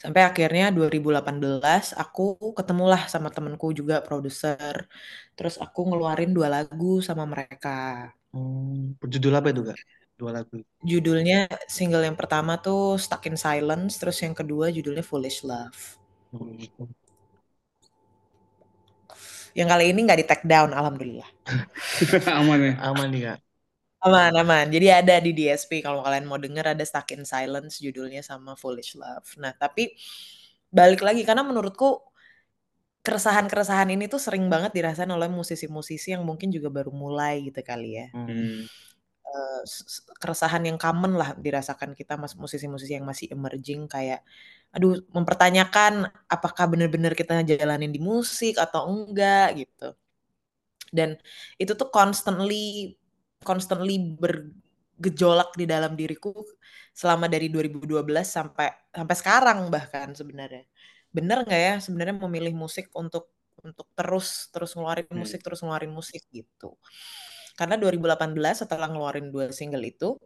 Sampai 0.00 0.24
akhirnya 0.24 0.72
2018 0.72 1.92
aku 1.92 2.56
ketemulah 2.56 3.04
sama 3.12 3.28
temenku 3.28 3.70
juga 3.76 4.00
produser. 4.00 4.88
Terus 5.36 5.60
aku 5.60 5.92
ngeluarin 5.92 6.32
dua 6.32 6.48
lagu 6.48 7.04
sama 7.04 7.28
mereka. 7.28 8.08
Hmm, 8.32 8.96
berjudul 8.96 9.32
apa 9.36 9.48
itu 9.52 9.62
kak? 9.66 9.78
Dua 10.16 10.30
lagu. 10.32 10.56
Judulnya 10.84 11.48
single 11.68 12.04
yang 12.08 12.16
pertama 12.16 12.56
tuh 12.60 12.96
Stuck 12.96 13.24
in 13.28 13.36
Silence, 13.36 14.00
terus 14.00 14.16
yang 14.24 14.32
kedua 14.32 14.72
judulnya 14.72 15.04
Foolish 15.04 15.44
Love. 15.44 16.00
Hmm. 16.32 16.56
Yang 19.50 19.68
kali 19.68 19.84
ini 19.90 20.00
nggak 20.06 20.20
di 20.22 20.26
take 20.26 20.46
down, 20.46 20.70
alhamdulillah. 20.70 21.26
Aman 22.38 22.60
ya. 22.62 22.72
Aman 22.86 23.08
nih 23.10 23.22
kak. 23.32 23.38
Aman, 24.00 24.32
aman. 24.32 24.66
Jadi 24.72 24.88
ada 24.88 25.20
di 25.20 25.36
DSP 25.36 25.84
kalau 25.84 26.00
kalian 26.00 26.24
mau 26.24 26.40
denger 26.40 26.72
ada 26.72 26.84
Stuck 26.88 27.12
in 27.12 27.28
Silence 27.28 27.84
judulnya 27.84 28.24
sama 28.24 28.56
Foolish 28.56 28.96
Love. 28.96 29.36
Nah, 29.36 29.52
tapi 29.52 29.92
balik 30.72 31.04
lagi 31.04 31.20
karena 31.20 31.44
menurutku 31.44 32.00
keresahan-keresahan 33.04 33.92
ini 33.92 34.08
tuh 34.08 34.16
sering 34.16 34.48
banget 34.48 34.72
dirasain 34.72 35.08
oleh 35.08 35.28
musisi-musisi 35.28 36.16
yang 36.16 36.24
mungkin 36.24 36.48
juga 36.48 36.72
baru 36.72 36.88
mulai 36.88 37.44
gitu 37.44 37.60
kali 37.60 38.00
ya. 38.00 38.08
Hmm. 38.16 38.64
Uh, 39.30 39.62
keresahan 40.16 40.64
yang 40.64 40.80
common 40.80 41.14
lah 41.20 41.36
dirasakan 41.36 41.92
kita 41.92 42.16
mas 42.16 42.34
musisi-musisi 42.34 42.98
yang 42.98 43.06
masih 43.06 43.30
emerging 43.30 43.86
kayak 43.86 44.26
aduh 44.74 44.98
mempertanyakan 45.14 46.10
apakah 46.26 46.66
benar-benar 46.66 47.14
kita 47.14 47.38
jalanin 47.46 47.94
di 47.94 48.02
musik 48.02 48.58
atau 48.58 48.90
enggak 48.90 49.54
gitu 49.54 49.94
dan 50.90 51.14
itu 51.62 51.72
tuh 51.78 51.88
constantly 51.94 52.98
constantly 53.44 53.96
bergejolak 54.20 55.56
di 55.56 55.64
dalam 55.68 55.96
diriku 55.96 56.32
selama 56.92 57.26
dari 57.30 57.48
2012 57.48 58.28
sampai 58.30 58.68
sampai 58.92 59.16
sekarang 59.16 59.58
bahkan 59.72 60.12
sebenarnya 60.16 60.64
bener 61.10 61.42
nggak 61.46 61.60
ya 61.68 61.74
sebenarnya 61.82 62.16
memilih 62.26 62.54
musik 62.54 62.86
untuk 62.94 63.32
untuk 63.60 63.86
terus 63.98 64.48
terus 64.54 64.72
ngeluarin 64.76 65.08
Hmm. 65.10 65.20
musik 65.22 65.40
terus 65.44 65.60
ngeluarin 65.64 65.92
musik 65.92 66.22
gitu 66.32 66.76
karena 67.58 67.76
2018 67.80 68.64
setelah 68.64 68.88
ngeluarin 68.92 69.28
dua 69.34 69.52
single 69.52 69.84
itu 69.84 70.16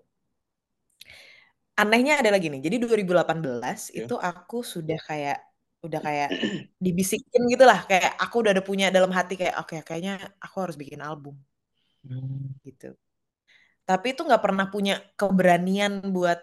anehnya 1.78 2.22
adalah 2.22 2.38
gini. 2.38 2.62
Jadi 2.62 2.76
2018 2.78 3.90
Ya. 3.94 4.06
itu 4.06 4.14
aku 4.14 4.62
sudah 4.62 4.98
kayak 5.08 5.38
udah 5.84 6.00
kayak 6.00 6.30
dibisikin 6.80 7.42
gitu 7.52 7.64
lah 7.68 7.84
kayak 7.90 8.14
aku 8.22 8.34
udah 8.46 8.52
ada 8.56 8.64
punya 8.64 8.88
dalam 8.94 9.12
hati 9.12 9.34
kayak 9.36 9.58
oke 9.60 9.76
kayaknya 9.84 10.12
aku 10.40 10.56
harus 10.64 10.76
bikin 10.80 11.00
album 11.04 11.34
Hmm. 12.04 12.54
gitu. 12.64 12.96
Tapi 13.84 14.06
itu 14.16 14.22
nggak 14.24 14.42
pernah 14.44 14.66
punya 14.72 14.94
keberanian 15.20 15.92
buat 16.14 16.40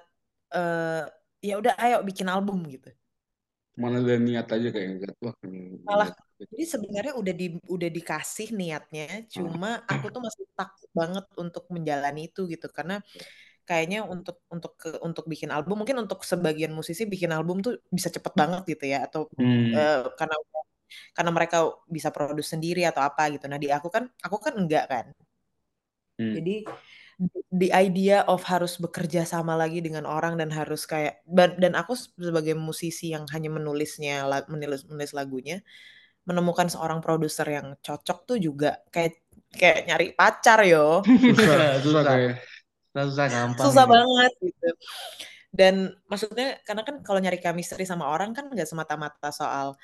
eh 0.54 1.04
ya 1.42 1.54
udah 1.58 1.74
ayo 1.82 1.98
bikin 2.06 2.28
album 2.30 2.62
gitu. 2.70 2.90
Mana 3.82 3.98
ada 4.04 4.16
niat 4.20 4.48
aja 4.52 4.68
kayak 4.70 5.16
wah. 5.24 5.36
Malah 5.88 6.10
jadi 6.42 6.66
sebenarnya 6.74 7.14
udah 7.22 7.34
di 7.38 7.48
udah 7.70 7.90
dikasih 7.98 8.48
niatnya, 8.54 9.26
cuma 9.34 9.82
aku 9.90 10.06
tuh 10.14 10.22
masih 10.26 10.46
takut 10.58 10.90
banget 10.94 11.26
untuk 11.38 11.64
menjalani 11.74 12.30
itu 12.30 12.46
gitu 12.50 12.66
karena 12.78 13.02
kayaknya 13.68 14.00
untuk 14.14 14.38
untuk 14.54 14.74
ke 14.82 14.90
untuk 15.08 15.26
bikin 15.32 15.50
album 15.56 15.76
mungkin 15.82 15.98
untuk 16.04 16.20
sebagian 16.26 16.74
musisi 16.76 17.04
bikin 17.14 17.32
album 17.38 17.58
tuh 17.66 17.74
bisa 17.94 18.10
cepet 18.16 18.34
banget 18.42 18.62
gitu 18.74 18.86
ya 18.94 18.98
atau 19.08 19.22
Hmm. 19.38 19.74
eh, 19.78 20.02
karena 20.20 20.36
karena 21.18 21.32
mereka 21.38 21.58
bisa 21.96 22.10
produce 22.16 22.50
sendiri 22.54 22.82
atau 22.90 23.02
apa 23.10 23.24
gitu. 23.34 23.46
Nah 23.52 23.60
di 23.64 23.70
aku 23.72 23.88
kan 23.96 24.04
aku 24.26 24.38
kan 24.46 24.54
enggak 24.62 24.86
kan. 24.92 25.06
Hmm. 26.20 26.34
Jadi 26.36 26.64
the 27.54 27.70
idea 27.70 28.26
of 28.26 28.42
harus 28.50 28.82
bekerja 28.82 29.28
sama 29.28 29.54
lagi 29.54 29.84
dengan 29.84 30.10
orang 30.10 30.40
dan 30.42 30.50
harus 30.50 30.90
kayak 30.90 31.22
dan, 31.30 31.78
aku 31.78 31.94
sebagai 31.94 32.58
musisi 32.58 33.14
yang 33.14 33.30
hanya 33.30 33.54
menulisnya 33.54 34.26
menulis 34.50 34.88
menulis 34.90 35.14
lagunya 35.14 35.62
menemukan 36.26 36.70
seorang 36.70 37.02
produser 37.02 37.46
yang 37.50 37.78
cocok 37.82 38.20
tuh 38.26 38.38
juga 38.38 38.82
kayak 38.90 39.22
kayak 39.54 39.80
nyari 39.90 40.08
pacar 40.18 40.66
yo 40.66 41.02
Susah, 41.06 41.78
susah 41.86 42.02
Susah. 42.02 42.04
kayak. 42.06 42.34
Susah, 42.92 43.04
susah 43.08 43.28
gampang. 43.30 43.66
susah 43.66 43.86
gitu. 43.86 43.94
banget 43.94 44.32
gitu 44.42 44.70
dan 45.52 45.76
maksudnya 46.08 46.64
karena 46.64 46.82
kan 46.88 46.96
kalau 47.04 47.20
nyari 47.20 47.38
chemistry 47.44 47.84
sama 47.84 48.08
orang 48.08 48.32
kan 48.32 48.48
nggak 48.48 48.66
semata-mata 48.66 49.36
soal 49.36 49.76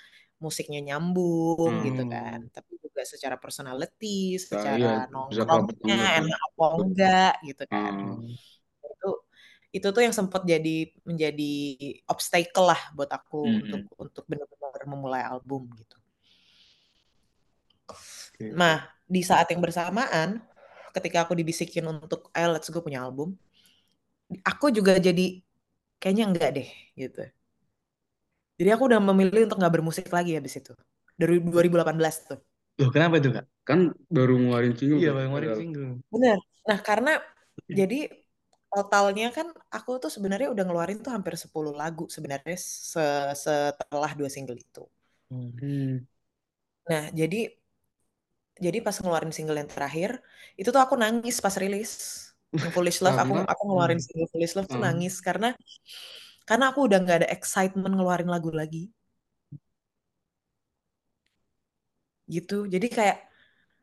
musiknya 0.46 0.80
nyambung 0.88 1.72
Hmm. 1.72 1.88
gitu 1.88 2.02
kan 2.14 2.40
tapi 2.56 2.72
juga 2.84 3.02
secara 3.14 3.36
personality 3.44 4.08
Nah, 4.52 4.64
secara 4.64 4.76
iya, 4.78 4.90
bisa 5.30 5.44
nongkrongnya 5.52 5.96
enak 6.20 6.40
apa 6.48 6.64
enggak 6.82 7.32
gitu 7.48 7.64
kan 7.74 7.94
Ah. 8.00 8.16
Hmm. 8.16 8.38
itu 8.94 9.08
itu 9.76 9.88
tuh 9.96 10.02
yang 10.06 10.16
sempat 10.20 10.42
jadi 10.54 10.70
menjadi 11.10 11.44
obstacle 12.12 12.66
lah 12.72 12.82
buat 12.98 13.10
aku 13.18 13.38
Hmm. 13.44 13.60
untuk 13.64 13.82
untuk 14.04 14.24
benar-benar 14.32 14.84
memulai 14.94 15.24
album 15.34 15.62
gitu. 15.82 15.98
Nah 18.60 18.78
di 19.08 19.22
saat 19.24 19.48
yang 19.52 19.62
bersamaan 19.64 20.44
ketika 20.96 21.18
aku 21.28 21.34
dibisikin 21.38 21.86
untuk 21.88 22.28
ayo 22.36 22.48
let's 22.56 22.70
go 22.74 22.80
punya 22.84 23.04
album, 23.06 23.38
aku 24.50 24.66
juga 24.74 24.98
jadi 24.98 25.42
kayaknya 26.02 26.26
enggak 26.30 26.50
deh 26.58 26.70
gitu. 27.00 27.22
Jadi 28.60 28.70
aku 28.74 28.84
udah 28.90 29.00
memilih 29.10 29.42
untuk 29.48 29.58
nggak 29.62 29.74
bermusik 29.76 30.06
lagi 30.18 30.32
habis 30.38 30.54
itu 30.62 30.74
dari 31.20 31.38
2018 31.42 32.16
tuh. 32.30 32.40
Loh, 32.80 32.90
kenapa 32.96 33.16
itu 33.22 33.30
kak? 33.36 33.46
Kan 33.70 33.80
baru 34.16 34.34
ngeluarin 34.40 34.74
single. 34.80 35.00
Iya, 35.02 35.10
kan? 35.18 35.28
Marin 35.34 35.52
Padahal. 35.52 35.60
single. 35.60 35.92
Bener. 36.14 36.38
Nah 36.70 36.80
karena 36.88 37.12
jadi 37.80 37.96
totalnya 38.74 39.28
kan 39.38 39.48
aku 39.78 39.92
tuh 40.04 40.12
sebenarnya 40.16 40.48
udah 40.54 40.64
ngeluarin 40.68 41.00
tuh 41.06 41.12
hampir 41.16 41.34
10 41.44 41.74
lagu 41.82 42.04
sebenarnya 42.16 42.56
se- 42.92 43.34
setelah 43.44 44.12
dua 44.20 44.30
single 44.36 44.60
itu. 44.66 44.84
Hmm. 45.30 45.50
Hmm. 45.60 46.08
Nah, 46.90 47.12
jadi 47.20 47.40
jadi 48.66 48.78
pas 48.86 48.96
ngeluarin 49.02 49.34
single 49.36 49.58
yang 49.62 49.70
terakhir, 49.70 50.10
itu 50.60 50.70
tuh 50.74 50.82
aku 50.86 50.96
nangis 50.98 51.38
pas 51.46 51.54
rilis. 51.62 51.92
Yang 52.62 52.72
Foolish 52.74 53.00
Love, 53.06 53.18
aku 53.22 53.34
aku 53.46 53.62
ngeluarin 53.70 54.00
Hmm. 54.00 54.06
single 54.06 54.28
Foolish 54.34 54.54
Love 54.58 54.70
tuh 54.74 54.80
Hmm. 54.80 54.82
nangis 54.82 55.14
karena 55.22 55.54
karena 56.48 56.66
aku 56.72 56.80
udah 56.88 56.98
nggak 57.04 57.18
ada 57.24 57.30
excitement 57.36 57.94
ngeluarin 57.96 58.30
lagu 58.36 58.50
lagi. 58.60 58.88
Gitu. 62.28 62.68
Jadi 62.68 62.88
kayak 62.92 63.18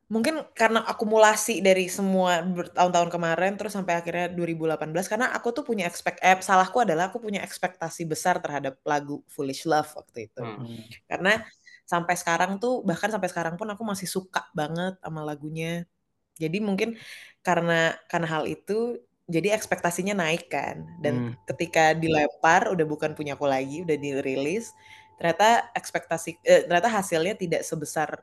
mungkin 0.04 0.44
karena 0.52 0.84
akumulasi 0.84 1.64
dari 1.64 1.88
semua 1.88 2.44
bertahun-tahun 2.44 3.08
kemarin 3.08 3.56
terus 3.56 3.72
sampai 3.72 3.98
akhirnya 3.98 4.28
2018 4.36 5.08
karena 5.08 5.32
aku 5.32 5.48
tuh 5.56 5.64
punya 5.64 5.88
expect 5.88 6.20
eh 6.20 6.36
salahku 6.44 6.84
adalah 6.84 7.08
aku 7.08 7.24
punya 7.24 7.40
ekspektasi 7.40 8.04
besar 8.04 8.36
terhadap 8.44 8.76
lagu 8.84 9.24
Foolish 9.32 9.64
Love 9.64 9.88
waktu 9.96 10.28
itu. 10.28 10.44
Hmm. 10.44 10.84
Karena 11.08 11.40
sampai 11.88 12.14
sekarang 12.20 12.60
tuh 12.60 12.84
bahkan 12.84 13.08
sampai 13.12 13.28
sekarang 13.32 13.54
pun 13.56 13.68
aku 13.72 13.82
masih 13.84 14.08
suka 14.08 14.44
banget 14.52 15.00
sama 15.00 15.24
lagunya. 15.24 15.88
Jadi 16.36 16.58
mungkin 16.60 17.00
karena 17.40 17.96
karena 18.10 18.28
hal 18.28 18.44
itu 18.44 19.00
jadi 19.24 19.56
ekspektasinya 19.56 20.14
naik 20.16 20.52
kan 20.52 20.84
dan 21.00 21.14
Hmm. 21.14 21.32
ketika 21.48 21.96
dilempar 21.96 22.68
udah 22.68 22.84
bukan 22.84 23.16
punya 23.16 23.36
aku 23.36 23.48
lagi 23.48 23.80
udah 23.86 23.96
dirilis 23.96 24.72
ternyata 25.16 25.70
ekspektasi 25.72 26.30
eh, 26.44 26.68
ternyata 26.68 26.90
hasilnya 26.92 27.34
tidak 27.38 27.62
sebesar 27.64 28.20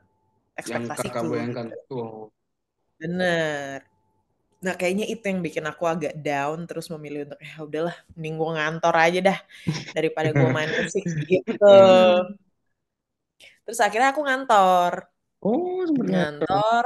Yang 0.68 0.94
kakak 0.94 1.18
ekspektasiku 1.18 1.24
bayangkan. 1.32 1.66
Wow. 1.90 2.30
Bener. 3.00 3.82
Nah 4.62 4.74
kayaknya 4.78 5.06
itu 5.10 5.24
yang 5.26 5.40
bikin 5.42 5.64
aku 5.66 5.84
agak 5.90 6.14
down 6.22 6.70
terus 6.70 6.86
memilih 6.94 7.26
untuk 7.26 7.40
ya 7.42 7.54
udahlah 7.66 7.96
mending 8.14 8.34
gue 8.38 8.50
ngantor 8.56 8.94
aja 8.94 9.18
dah 9.28 9.38
daripada 9.96 10.30
gue 10.30 10.48
main 10.54 10.70
musik 10.70 11.04
gitu. 11.26 11.66
Hmm. 11.66 12.38
Terus 13.66 13.78
akhirnya 13.82 14.08
aku 14.14 14.22
ngantor. 14.26 14.92
Oh, 15.42 15.82
sebenarnya. 15.86 16.42
Ngantor. 16.42 16.84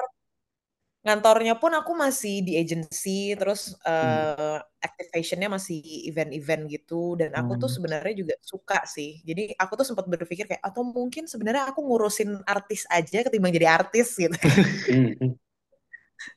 Ngantornya 1.06 1.54
pun 1.62 1.70
aku 1.70 1.94
masih 1.94 2.42
di 2.42 2.58
agency 2.58 3.38
terus 3.38 3.78
Hmm. 3.78 4.26
eh, 4.34 4.58
activationnya 4.82 5.46
masih 5.46 5.78
event-event 6.10 6.66
gitu 6.66 7.14
dan 7.14 7.30
aku 7.38 7.54
tuh 7.62 7.70
Hmm. 7.70 7.76
sebenarnya 7.78 8.14
juga 8.26 8.34
suka 8.42 8.82
sih 8.90 9.22
jadi 9.22 9.54
aku 9.54 9.72
tuh 9.78 9.86
sempat 9.86 10.06
berpikir 10.10 10.50
kayak 10.50 10.62
atau 10.66 10.82
mungkin 10.82 11.30
sebenarnya 11.30 11.70
aku 11.70 11.80
ngurusin 11.86 12.42
artis 12.42 12.90
aja 12.90 13.22
ketimbang 13.22 13.54
jadi 13.54 13.68
artis 13.78 14.18
gitu 14.18 14.34
Hmm. 14.86 15.38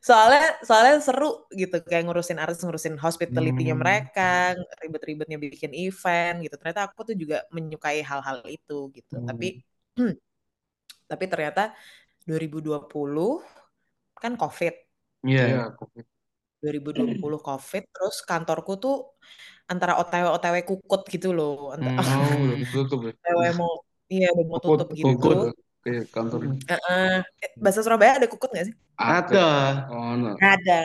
soalnya 0.04 0.60
soalnya 0.68 0.96
seru 1.02 1.50
gitu 1.56 1.82
kayak 1.82 2.04
ngurusin 2.06 2.38
artis 2.38 2.62
ngurusin 2.62 2.96
hospitality-nya 3.00 3.74
Hmm. 3.74 3.82
mereka 3.84 4.54
ribet-ribetnya 4.86 5.38
bikin 5.42 5.72
event 5.74 6.46
gitu 6.46 6.56
ternyata 6.62 6.86
aku 6.88 7.10
tuh 7.10 7.16
juga 7.18 7.42
menyukai 7.50 8.06
hal-hal 8.06 8.46
itu 8.46 8.94
gitu 8.94 9.16
Hmm. 9.18 9.26
tapi 9.26 9.66
tapi 11.12 11.26
ternyata 11.26 11.74
2020 12.30 13.42
kan 14.24 14.34
covid 14.36 14.76
Iya. 15.26 15.44
Iya, 15.52 15.62
Covid. 15.76 16.06
2020 16.64 17.40
covid 17.40 17.84
terus 17.88 18.16
kantorku 18.28 18.76
tuh 18.84 18.96
antara 19.72 19.96
OTW 20.00 20.26
OTW 20.36 20.56
kukut 20.68 21.02
gitu 21.08 21.32
loh 21.32 21.72
antara 21.76 22.00
Hmm. 22.04 22.20
Oh, 22.20 22.36
udah 22.44 22.68
tutup 22.76 23.00
ya. 23.08 23.12
OTW 23.16 23.42
mau 23.60 23.72
iya 24.12 24.28
udah 24.36 24.46
mau 24.48 24.60
Kukut, 24.60 24.78
tutup 24.84 24.90
gitu 24.96 25.08
kukut. 25.16 25.38
Kayak 25.80 26.04
kantor 26.12 26.40
ini. 26.44 26.58
Heeh. 26.68 27.16
Eh, 27.40 27.50
bahasa 27.64 27.80
Surabaya 27.80 28.20
ada 28.20 28.28
kukut 28.28 28.52
gak 28.52 28.68
sih 28.68 28.76
Ada. 29.00 29.48
Oh, 29.88 30.12
no. 30.20 30.36
ada 30.44 30.80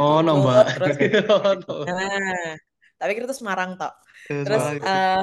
Oh, 0.00 0.20
no, 0.24 0.32
Kukut, 0.40 0.48
Mbak. 0.48 0.66
terus 0.76 0.96
Oh, 1.36 1.52
no. 1.60 1.74
nah 1.88 2.56
tapi 2.98 3.10
kita 3.16 3.24
tuh 3.30 3.38
Semarang 3.38 3.76
tok 3.80 3.92
Terus 4.28 4.44
terus 4.48 4.64
gitu. 4.76 4.84
eh 4.88 5.22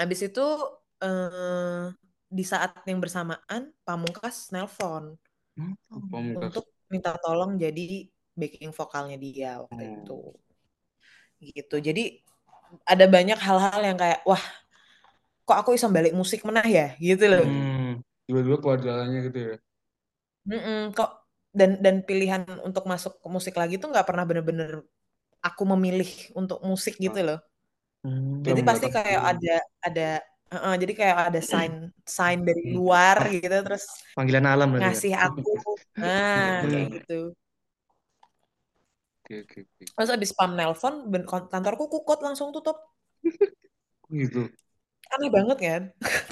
habis 0.00 0.20
itu 0.24 0.46
eh 1.04 1.84
di 2.30 2.44
saat 2.46 2.70
yang 2.86 3.02
bersamaan 3.02 3.74
Pamungkas 3.82 4.48
nelpon 4.54 5.18
Hmm. 5.90 6.36
Untuk 6.46 6.64
minta 6.92 7.10
tolong 7.22 7.50
jadi 7.64 8.06
backing 8.38 8.72
vokalnya 8.78 9.16
dia 9.24 9.50
waktu 9.62 9.82
Hmm. 9.84 9.94
itu 10.00 10.16
gitu 11.40 11.76
jadi 11.80 12.02
ada 12.86 13.06
banyak 13.10 13.38
hal-hal 13.40 13.80
yang 13.82 13.98
kayak 13.98 14.20
wah 14.28 14.42
kok 15.46 15.56
aku 15.60 15.70
bisa 15.76 15.88
balik 15.96 16.12
musik 16.20 16.40
menah 16.46 16.66
ya 16.66 16.86
gitu 17.02 17.24
loh 17.32 17.44
Hmm. 17.44 18.00
Tiba-tiba 18.26 18.56
keluar 18.62 18.78
jalannya 18.86 19.18
gitu 19.26 19.38
ya. 19.48 19.54
Mm-mm, 20.48 20.96
kok 20.96 21.10
dan 21.58 21.70
dan 21.84 21.96
pilihan 22.08 22.42
untuk 22.64 22.84
masuk 22.88 23.12
ke 23.22 23.28
musik 23.28 23.54
lagi 23.60 23.74
tuh 23.82 23.88
nggak 23.92 24.06
pernah 24.08 24.24
bener-bener 24.28 24.70
aku 25.48 25.62
memilih 25.72 26.10
untuk 26.40 26.58
musik 26.70 26.94
gitu 27.04 27.20
loh 27.28 27.38
Hmm. 28.04 28.42
jadi 28.46 28.60
pasti 28.64 28.86
kayak 28.88 29.20
pilihan. 29.20 29.36
ada 29.86 30.06
Heeh, 30.50 30.74
jadi 30.82 30.92
kayak 30.98 31.18
ada 31.30 31.40
sign 31.40 31.72
sign 32.02 32.38
dari 32.42 32.62
luar 32.74 33.16
gitu 33.30 33.56
terus 33.66 33.84
Panggilan 34.18 34.46
alam 34.50 34.70
ya. 34.74 34.78
ngasih 34.82 35.14
aku 35.14 35.50
nah 36.02 36.66
kayak 36.66 36.88
gitu 36.98 37.18
Oke, 39.24 39.34
oke, 39.46 39.58
oke. 39.62 39.84
terus 39.94 40.10
abis 40.16 40.30
spam 40.34 40.50
nelpon 40.58 40.94
kantorku 41.52 41.84
kukut 41.94 42.18
langsung 42.26 42.48
tutup 42.54 42.76
Gitu. 44.10 44.50
aneh 45.14 45.30
banget 45.36 45.58
kan 45.66 45.82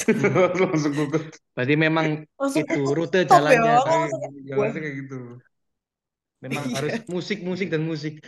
Langsung 0.63 0.93
gugut. 0.97 1.23
Berarti 1.55 1.75
memang 1.77 2.07
langsung 2.39 2.65
itu 2.65 2.79
kukut 2.79 2.97
rute 2.97 3.21
ya 3.27 3.27
jalannya 3.33 3.73
langsung 3.87 4.21
kayak, 4.23 4.33
Jalannya 4.49 4.81
kayak 4.85 4.97
gitu. 5.05 5.17
memang 6.45 6.65
Iya. 6.71 6.77
harus 6.79 6.95
musik, 7.11 7.39
musik 7.43 7.69
dan 7.75 7.83
musik. 7.83 8.23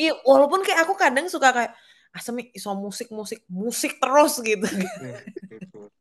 iya 0.00 0.12
walaupun 0.28 0.60
kayak 0.66 0.80
aku 0.84 0.94
kadang 1.02 1.26
suka 1.34 1.48
kayak 1.56 1.72
asemi 2.16 2.48
iso 2.56 2.72
musik 2.72 3.12
musik 3.12 3.44
musik 3.46 3.92
terus 4.00 4.40
gitu 4.40 4.64
Ya, 5.04 5.20
gitu. 5.52 5.92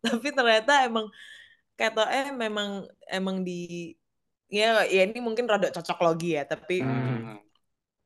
tapi 0.06 0.28
ternyata 0.30 0.86
emang 0.86 1.10
kata 1.74 2.06
eh 2.08 2.28
memang 2.30 2.86
emang 3.10 3.42
di 3.42 3.92
ya 4.46 4.86
ya 4.86 5.02
ini 5.02 5.18
mungkin 5.18 5.50
rada 5.50 5.74
cocok 5.74 5.98
logi 6.06 6.38
ya 6.38 6.46
tapi 6.46 6.80
Nah, 6.80 7.42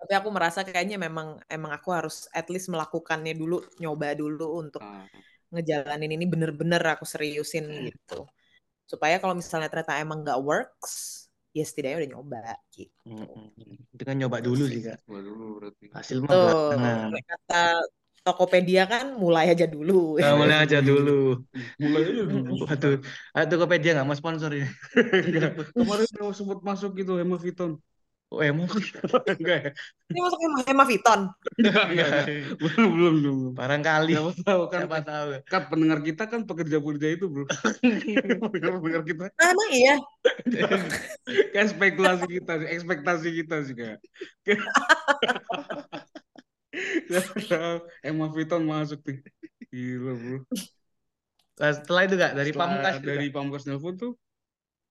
tapi 0.00 0.12
aku 0.16 0.28
merasa 0.32 0.64
kayaknya 0.64 0.96
memang 0.96 1.36
emang 1.44 1.76
aku 1.76 1.92
harus 1.92 2.24
at 2.32 2.48
least 2.48 2.72
melakukannya 2.72 3.36
dulu 3.36 3.60
nyoba 3.76 4.16
dulu 4.16 4.64
untuk 4.64 4.80
nah. 4.80 5.04
ngejalanin 5.52 6.16
ini 6.16 6.24
bener-bener 6.24 6.80
aku 6.80 7.04
seriusin 7.04 7.68
gitu 7.92 8.24
supaya 8.88 9.20
kalau 9.20 9.36
misalnya 9.36 9.68
ternyata 9.68 10.00
emang 10.00 10.24
nggak 10.24 10.40
works 10.40 11.28
ya 11.50 11.64
setidaknya 11.66 11.96
udah 12.04 12.10
nyoba 12.16 12.40
gitu 12.70 12.94
Hmm. 13.10 13.50
Itu 13.90 14.02
kan 14.06 14.14
nyoba 14.14 14.38
dulu 14.38 14.70
sih 14.70 14.86
kak. 14.86 15.02
Coba 15.02 15.18
dulu 15.18 15.44
berarti. 15.58 15.90
Hasil 15.90 16.22
mah 16.22 16.30
belakangan. 16.30 17.10
kata 17.26 17.62
Tokopedia 18.20 18.84
kan 18.84 19.16
mulai 19.16 19.48
aja 19.48 19.64
dulu 19.64 20.20
Nah, 20.20 20.36
mulai 20.36 20.60
aja 20.60 20.78
dulu. 20.84 21.40
Mulai 21.80 22.00
aja 22.04 22.22
dulu. 22.28 22.52
Waduh, 22.68 23.00
ah, 23.32 23.44
Tokopedia 23.48 23.96
nggak 23.96 24.06
mau 24.06 24.14
sponsor 24.14 24.52
ini. 24.52 24.68
Enggak. 24.94 25.72
Kemarin 25.72 26.08
mau 26.20 26.32
sempat 26.36 26.60
masuk 26.60 26.94
gitu 27.00 27.16
Hemaviton. 27.16 27.80
Oh 28.30 28.38
emang? 28.46 28.70
Enggak 29.42 29.58
ya? 29.58 29.70
ini 30.10 30.18
masuk 30.22 30.38
Hema, 30.38 30.58
Hema 30.62 30.84
Viton 30.86 31.20
Enggak, 31.58 31.84
enggak. 31.90 32.10
Belum, 32.62 32.90
belum, 32.94 33.14
belum. 33.18 33.38
Barangkali. 33.58 34.14
Siapa 34.14 34.32
tahu 34.46 34.62
kan 34.70 34.80
Siapa 34.86 34.98
tahu. 35.02 35.28
kan 35.50 35.62
pendengar 35.66 35.98
kita 36.06 36.22
kan 36.30 36.40
pekerja-pekerja 36.46 37.08
itu, 37.10 37.26
Bro. 37.26 37.44
pendengar 38.54 39.02
kita 39.02 39.34
ah, 39.34 39.50
emang 39.50 39.70
iya 39.74 39.94
kan 41.54 41.66
spekulasi 41.66 42.26
kita, 42.30 42.52
sih, 42.62 42.68
ekspektasi 42.70 43.28
kita 43.42 43.56
sih 43.66 43.74
kak. 43.74 43.98
Hemaviton 48.06 48.62
masuk 48.62 49.02
tuh. 49.02 49.18
Gila, 49.74 50.12
Bro. 50.14 50.38
Nah, 51.58 51.70
setelah 51.74 52.02
itu 52.06 52.14
kak 52.14 52.32
dari 52.38 52.50
Pamungkas 52.54 52.94
itu, 53.02 53.06
dari 53.10 53.26
Kak? 53.26 53.34
Pamungkas 53.34 53.64
nelfon 53.66 53.94
tuh 53.98 54.14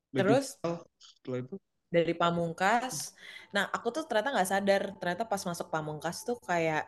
terus 0.10 0.58
setelah 0.98 1.46
itu 1.46 1.56
dari 1.96 2.14
Pamungkas. 2.22 3.14
Nah, 3.56 3.66
aku 3.76 3.88
tuh 3.96 4.04
ternyata 4.08 4.30
nggak 4.36 4.50
sadar, 4.54 4.84
ternyata 5.00 5.24
pas 5.32 5.42
masuk 5.50 5.68
Pamungkas 5.74 6.18
tuh 6.28 6.38
kayak 6.50 6.84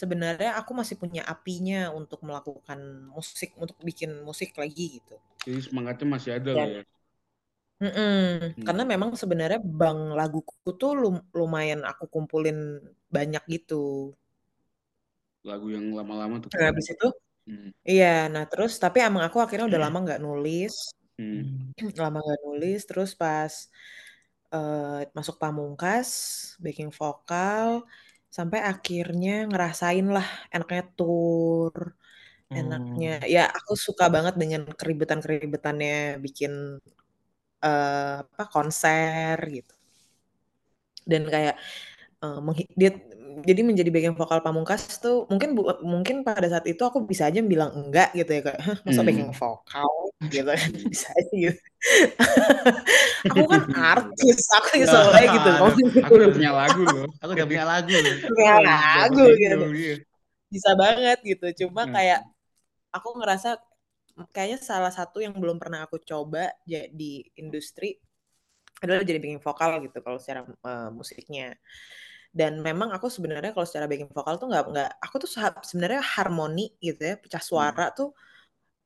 sebenarnya 0.00 0.50
aku 0.60 0.72
masih 0.80 0.96
punya 1.02 1.22
apinya 1.34 1.90
untuk 2.00 2.20
melakukan 2.28 2.80
musik, 3.14 3.50
untuk 3.62 3.78
bikin 3.88 4.10
musik 4.28 4.50
lagi 4.62 5.00
gitu. 5.02 5.16
jadi 5.46 5.60
semangatnya 5.66 6.06
masih 6.14 6.30
ada 6.38 6.52
Dan 6.54 6.68
ya. 6.74 6.80
mm-mm, 7.82 8.58
karena 8.66 8.82
Hmm. 8.82 8.92
memang 8.92 9.10
sebenarnya 9.22 9.60
bang 9.80 10.00
laguku 10.18 10.54
tuh 10.80 10.92
lum- 11.02 11.26
lumayan 11.38 11.80
aku 11.90 12.04
kumpulin 12.14 12.58
banyak 13.14 13.42
gitu. 13.54 13.74
Lagu 15.48 15.66
yang 15.74 15.86
lama-lama 15.98 16.36
tuh. 16.44 16.50
Nah, 16.52 16.64
habis 16.70 16.86
itu, 16.92 17.06
Hmm. 17.46 17.70
iya, 17.90 18.06
nah 18.34 18.44
terus 18.50 18.72
tapi 18.84 18.98
emang 19.08 19.22
aku 19.28 19.38
akhirnya 19.44 19.66
udah 19.70 19.82
lama 19.86 19.98
nggak 20.04 20.20
nulis, 20.26 20.74
Hmm. 21.18 21.40
Hmm. 21.42 21.72
lama 22.02 22.18
nggak 22.24 22.40
nulis, 22.46 22.78
terus 22.88 23.10
pas 23.22 23.54
eh, 24.54 25.10
masuk 25.18 25.36
Pamungkas, 25.42 26.10
backing 26.62 26.90
vokal, 27.00 27.70
sampai 28.36 28.60
akhirnya 28.70 29.30
ngerasain 29.50 30.06
lah 30.16 30.26
enaknya 30.54 30.82
tour, 30.96 31.74
enaknya, 32.58 33.08
Hmm. 33.18 33.32
ya 33.34 33.40
aku 33.58 33.72
suka 33.86 34.04
banget 34.14 34.34
dengan 34.42 34.62
keribetan-keribetannya 34.80 35.94
bikin 36.26 36.52
eh, 37.64 38.16
apa 38.22 38.42
konser 38.54 39.38
gitu. 39.56 39.74
Dan 41.10 41.22
kayak 41.32 41.56
menghi- 42.22 42.70
dia 42.74 42.90
jadi 43.46 43.60
menjadi 43.62 43.90
backing 43.94 44.16
vokal 44.18 44.42
Pamungkas 44.42 44.98
tuh 44.98 45.24
mungkin 45.30 45.54
bu- 45.54 45.78
mungkin 45.86 46.26
pada 46.26 46.46
saat 46.50 46.66
itu 46.66 46.82
aku 46.82 47.06
bisa 47.06 47.30
aja 47.30 47.38
bilang 47.38 47.70
enggak 47.70 48.10
gitu 48.18 48.30
ya 48.34 48.40
kayak 48.42 48.58
Hah, 48.58 48.76
masa 48.82 49.00
backing 49.06 49.30
Hmm. 49.30 49.38
vokal 49.38 49.92
gitu 50.26 50.50
Hmm. 50.50 50.72
bisa 50.92 51.08
aja 51.14 51.32
gitu. 51.38 51.60
aku 53.30 53.42
kan 53.46 53.62
artis, 53.94 54.38
aku 54.50 54.66
bisa 54.82 54.96
Nah, 54.98 55.04
mulai 55.06 55.24
gitu 55.30 55.50
Aku 56.02 56.12
udah 56.18 56.30
punya 56.34 56.50
lagu 56.50 56.82
loh. 56.82 57.06
aku 57.22 57.30
udah 57.38 57.46
punya 57.46 57.64
lagu 57.64 57.92
loh. 57.94 58.14
punya 58.34 58.54
lagu 58.98 59.24
gitu. 59.38 59.56
iya. 59.78 59.94
Bisa 60.48 60.70
banget 60.74 61.18
gitu. 61.22 61.46
Cuma 61.66 61.86
Nah, 61.86 61.92
kayak 61.94 62.20
aku 62.90 63.08
ngerasa 63.20 63.50
kayaknya 64.34 64.58
salah 64.58 64.90
satu 64.90 65.22
yang 65.22 65.34
belum 65.38 65.62
pernah 65.62 65.86
aku 65.86 66.02
coba 66.02 66.50
ja- 66.66 66.90
di 66.90 67.22
industri 67.38 68.00
adalah 68.84 69.02
jadi 69.02 69.18
backing 69.22 69.42
vokal 69.42 69.70
gitu 69.84 69.98
kalau 70.04 70.18
secara 70.22 70.40
eh, 70.46 70.88
musiknya. 70.94 71.54
Dan 72.30 72.60
memang 72.62 72.92
aku 72.96 73.08
sebenarnya 73.08 73.50
kalau 73.56 73.66
secara 73.66 73.86
backing 73.90 74.12
vokal 74.12 74.36
tuh 74.40 74.46
nggak 74.52 74.64
nggak 74.72 74.90
aku 75.04 75.16
tuh 75.24 75.30
sebenarnya 75.64 76.02
harmoni 76.04 76.76
gitu 76.82 77.00
ya, 77.02 77.14
pecah 77.18 77.42
Hmm. 77.52 77.72
suara 77.72 77.90
tuh 77.96 78.12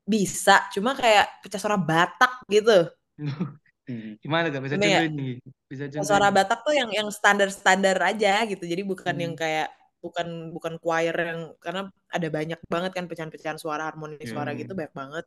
bisa, 0.06 0.66
cuma 0.74 0.92
kayak 0.98 1.42
pecah 1.46 1.60
suara 1.62 1.78
Batak 1.78 2.44
gitu. 2.50 2.90
Hmm. 3.18 3.58
Gimana 4.22 4.46
kak? 4.52 4.62
Bisa 4.64 4.76
Ini 4.76 4.86
ya, 4.94 5.00
contohin 5.00 5.12
nih? 5.18 5.32
Bisa 5.70 5.84
suara. 6.08 6.28
Batak 6.36 6.58
tuh 6.66 6.74
yang 6.80 6.90
yang 6.92 7.08
standar-standar 7.12 7.96
aja 8.10 8.44
gitu. 8.50 8.64
Jadi 8.66 8.82
bukan 8.86 9.14
yang 9.24 9.34
Hmm. 9.34 9.38
kayak 9.38 9.68
bukan 10.02 10.50
bukan 10.54 10.74
choir 10.82 11.14
yang 11.14 11.40
karena 11.62 11.82
ada 12.10 12.28
banyak 12.36 12.60
banget 12.66 12.90
kan 12.96 13.04
pecahan-pecahan 13.10 13.58
suara, 13.62 13.82
harmoni 13.90 14.18
suara 14.26 14.50
gitu 14.58 14.72
Hmm. 14.72 14.78
banyak 14.78 14.94
banget. 14.96 15.24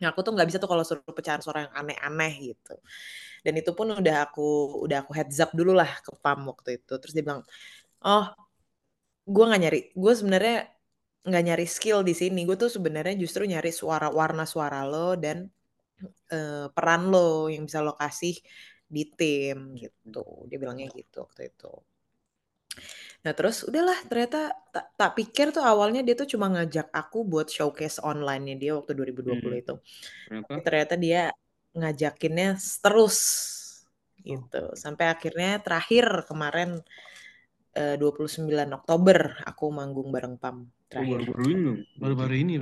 Nah, 0.00 0.08
aku 0.12 0.20
tuh 0.24 0.32
nggak 0.36 0.46
bisa 0.48 0.58
tuh 0.62 0.68
kalau 0.72 0.84
suruh 0.84 1.02
pecahan 1.18 1.40
suara 1.40 1.64
yang 1.68 1.74
aneh-aneh 1.80 2.32
gitu. 2.52 2.74
Dan 3.44 3.54
itu 3.60 3.70
pun 3.78 3.88
udah 3.96 4.16
aku 4.28 4.42
udah 4.84 4.98
aku 5.04 5.12
heads 5.18 5.38
up 5.44 5.50
dulu 5.58 5.72
lah 5.76 5.90
ke 6.04 6.10
Pam 6.24 6.40
waktu 6.50 6.70
itu. 6.82 6.92
Terus 7.00 7.12
dia 7.16 7.24
bilang, 7.26 7.42
"Oh, 8.04 8.26
gue 9.34 9.44
nggak 9.48 9.60
nyari. 9.62 9.80
Gue 10.02 10.12
sebenarnya 10.18 10.56
nggak 11.28 11.42
nyari 11.46 11.66
skill 11.76 12.00
di 12.08 12.14
sini. 12.20 12.40
Gue 12.48 12.56
tuh 12.62 12.70
sebenarnya 12.76 13.14
justru 13.22 13.42
nyari 13.52 13.70
suara 13.74 14.08
warna 14.20 14.44
suara 14.46 14.80
lo 14.86 15.14
dan 15.18 15.46
eh, 16.34 16.66
peran 16.76 17.02
lo 17.12 17.48
yang 17.54 17.64
bisa 17.68 17.80
lo 17.86 17.94
kasih 18.02 18.34
di 18.94 19.02
tim 19.18 19.58
gitu. 19.82 20.24
Dia 20.50 20.58
bilangnya 20.62 20.88
gitu 20.98 21.16
waktu 21.26 21.42
itu. 21.52 21.70
Nah 23.24 23.32
terus 23.34 23.66
udahlah 23.66 23.98
ternyata 24.06 24.54
tak, 24.70 24.86
tak 24.94 25.10
pikir 25.18 25.50
tuh 25.50 25.64
awalnya 25.64 26.00
dia 26.06 26.14
tuh 26.14 26.28
cuma 26.30 26.46
ngajak 26.46 26.86
aku 26.94 27.26
buat 27.26 27.50
showcase 27.50 27.98
online-nya 27.98 28.54
dia 28.54 28.72
waktu 28.78 28.92
2020 28.94 29.50
Hmm. 29.50 29.62
itu. 29.62 29.74
Ternyata 30.30 30.46
Tapi 30.46 30.60
ternyata 30.62 30.94
dia 30.94 31.22
ngajakinnya 31.74 32.48
terus 32.84 33.16
gitu. 34.22 34.62
Oh. 34.62 34.74
Sampai 34.78 35.10
akhirnya 35.10 35.58
terakhir 35.62 36.26
kemarin 36.30 36.80
eh, 37.76 37.94
29 37.98 38.70
Oktober 38.72 39.18
aku 39.44 39.64
manggung 39.74 40.08
bareng 40.14 40.38
Pam 40.40 40.64
oh, 40.64 40.66
terakhir. 40.88 41.18
baru-baru 41.26 41.44
ini 41.50 41.60
dong. 41.66 41.78
Baru-baru 41.98 42.34
ini 42.38 42.54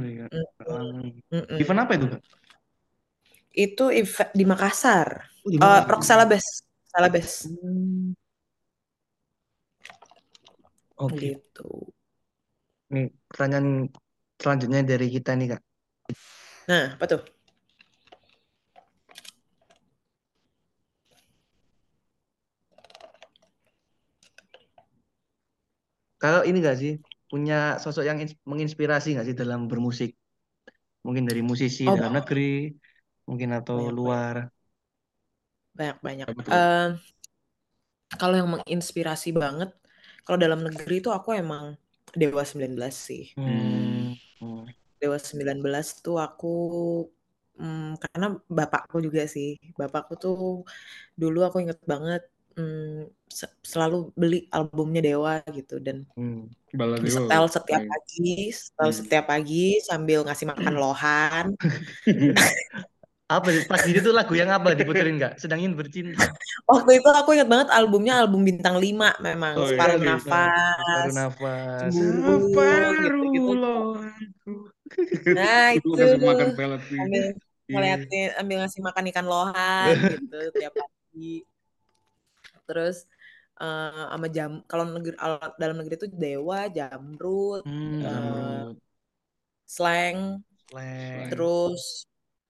Um, 0.65 1.13
mm-mm. 1.31 1.59
event 1.61 1.81
apa 1.85 1.93
itu 1.95 2.07
kak? 2.09 2.23
Itu 3.55 3.85
event 3.95 4.31
di 4.35 4.45
Makassar. 4.49 5.09
Oh, 5.47 5.51
di 5.53 5.59
Eh, 5.61 5.63
mana? 5.63 5.87
Rock 5.87 6.03
Salabes. 6.03 6.67
Salabes. 6.91 7.47
Hmm. 7.47 8.17
Oke. 10.97 11.27
Gitu. 11.27 11.63
Nih 12.93 13.07
pertanyaan 13.29 13.67
selanjutnya 14.41 14.81
dari 14.91 15.07
kita 15.15 15.31
nih 15.39 15.47
kak. 15.53 15.61
Nah, 16.69 16.97
apa 16.97 17.05
tuh? 17.11 17.21
Kalau 26.23 26.41
ini 26.49 26.57
gak 26.69 26.77
sih 26.83 26.93
punya 27.31 27.55
sosok 27.83 28.05
yang 28.09 28.19
ins- 28.25 28.39
menginspirasi 28.51 29.07
gak 29.19 29.27
sih 29.29 29.37
dalam 29.43 29.61
bermusik? 29.71 30.11
Mungkin 31.07 31.25
dari 31.31 31.43
musisi 31.51 31.83
Oh, 31.87 31.97
dalam 31.97 32.13
negeri, 32.19 32.43
mungkin 33.29 33.51
atau 33.59 33.77
banyak, 33.77 33.95
luar. 33.99 34.37
banyak-banyak. 35.79 36.29
Eh, 36.51 36.89
kalau 38.21 38.35
yang 38.41 38.51
menginspirasi 38.55 39.31
banget, 39.43 39.71
kalau 40.25 40.39
dalam 40.45 40.61
negeri 40.67 40.95
itu 41.03 41.11
aku 41.13 41.37
emang 41.37 41.65
Dewa 42.15 42.43
19 42.47 42.95
sih. 43.09 43.23
Hmm. 43.37 44.15
Hmm. 44.41 44.65
Dewa 45.01 45.19
19 45.21 45.87
tuh 46.05 46.17
aku 46.27 46.47
mm, 47.61 47.99
karena 48.03 48.27
bapakku 48.49 48.97
juga 49.07 49.23
sih. 49.35 49.59
Bapakku 49.81 50.15
tuh 50.23 50.37
dulu 51.21 51.39
aku 51.47 51.57
inget 51.65 51.81
banget 51.93 52.23
mm, 52.59 53.11
se- 53.39 53.57
selalu 53.63 53.97
beli 54.21 54.39
albumnya 54.57 55.01
Dewa 55.05 55.33
gitu 55.59 55.79
dan 55.83 56.07
Hmm. 56.15 56.47
Bala 56.75 56.99
Dewa. 56.99 57.11
setel 57.11 57.45
setiap 57.51 57.83
Paling. 57.83 57.91
pagi, 57.91 58.31
setel 58.55 58.89
Hmm. 58.91 58.99
setiap 59.03 59.25
pagi 59.31 59.63
sambil 59.83 60.19
ngasih 60.27 60.47
makan 60.53 60.75
lohan. 60.83 61.47
Apa 63.35 63.49
sih? 63.51 63.63
Pas 63.67 63.83
itu 63.85 64.11
lagu 64.15 64.33
yang 64.39 64.51
apa 64.55 64.69
diputerin 64.79 65.15
nggak? 65.19 65.33
Sedang 65.43 65.59
ingin 65.63 65.75
bercinta. 65.75 66.31
Waktu 66.71 66.91
itu 67.03 67.09
aku 67.11 67.31
inget 67.35 67.49
banget 67.51 67.69
albumnya 67.75 68.15
album 68.23 68.41
bintang 68.47 68.77
5 68.79 69.11
memang 69.21 69.55
Oh, 69.59 69.67
iya, 69.67 69.71
Separuh 69.75 69.99
iya. 69.99 70.07
Nafas, 70.15 70.79
Baru 70.87 71.11
nafas. 71.13 71.93
Cemburu 71.95 72.35
gitu-gitu. 73.03 73.53
lohanku. 73.59 74.53
Nah, 75.35 75.67
itu 75.75 75.89
kasih 75.99 76.21
makan 76.23 76.49
pelet 76.59 76.81
ambil 77.03 77.25
Iya. 77.25 77.33
ngeliatin 77.73 78.29
ambil 78.41 78.57
ngasih 78.61 78.81
makan 78.85 79.05
ikan 79.11 79.27
lohan 79.27 79.95
gitu 80.21 80.39
tiap 80.55 80.73
pagi. 80.77 81.33
Terus 82.69 82.97
eh, 83.61 84.05
sama 84.13 84.27
jam 84.37 84.51
kalau 84.71 84.85
negeri 84.89 85.17
al- 85.21 85.57
dalam 85.61 85.77
negeri 85.81 85.95
itu 86.01 86.09
Dewa, 86.13 86.69
Jamrut, 86.77 87.63
Hmm, 87.65 88.01
Eh, 88.01 88.05
Zamrud. 88.05 88.77
Slang, 89.65 90.19
Slang. 90.69 91.29
terus 91.33 91.83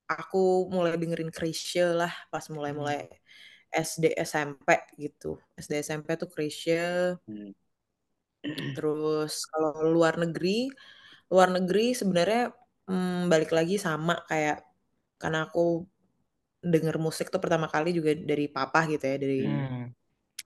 aku 0.09 0.69
mulai 0.75 0.95
dengerin 1.01 1.33
Chrisye 1.35 1.85
lah 2.01 2.13
pas 2.33 2.45
mulai-mulai 2.53 3.09
SD 3.75 4.15
SMP 4.15 4.69
gitu. 5.01 5.41
SD 5.59 5.73
SMP 5.83 6.09
tuh 6.21 6.29
Chrisye. 6.31 7.17
Hmm. 7.27 7.53
Terus 8.75 9.33
kalau 9.51 9.73
luar 9.95 10.15
negeri, 10.23 10.69
luar 11.33 11.49
negeri 11.57 11.95
sebenarnya 12.01 12.53
mm, 12.91 13.31
balik 13.33 13.51
lagi 13.57 13.77
sama 13.87 14.15
kayak 14.31 14.59
karena 15.21 15.39
aku 15.49 15.87
denger 16.73 16.97
musik 17.07 17.27
tuh 17.33 17.41
pertama 17.45 17.67
kali 17.75 17.89
juga 17.99 18.11
dari 18.31 18.47
papa 18.49 18.81
gitu 18.93 19.05
ya, 19.05 19.17
dari 19.21 19.37
Hmm. 19.45 19.95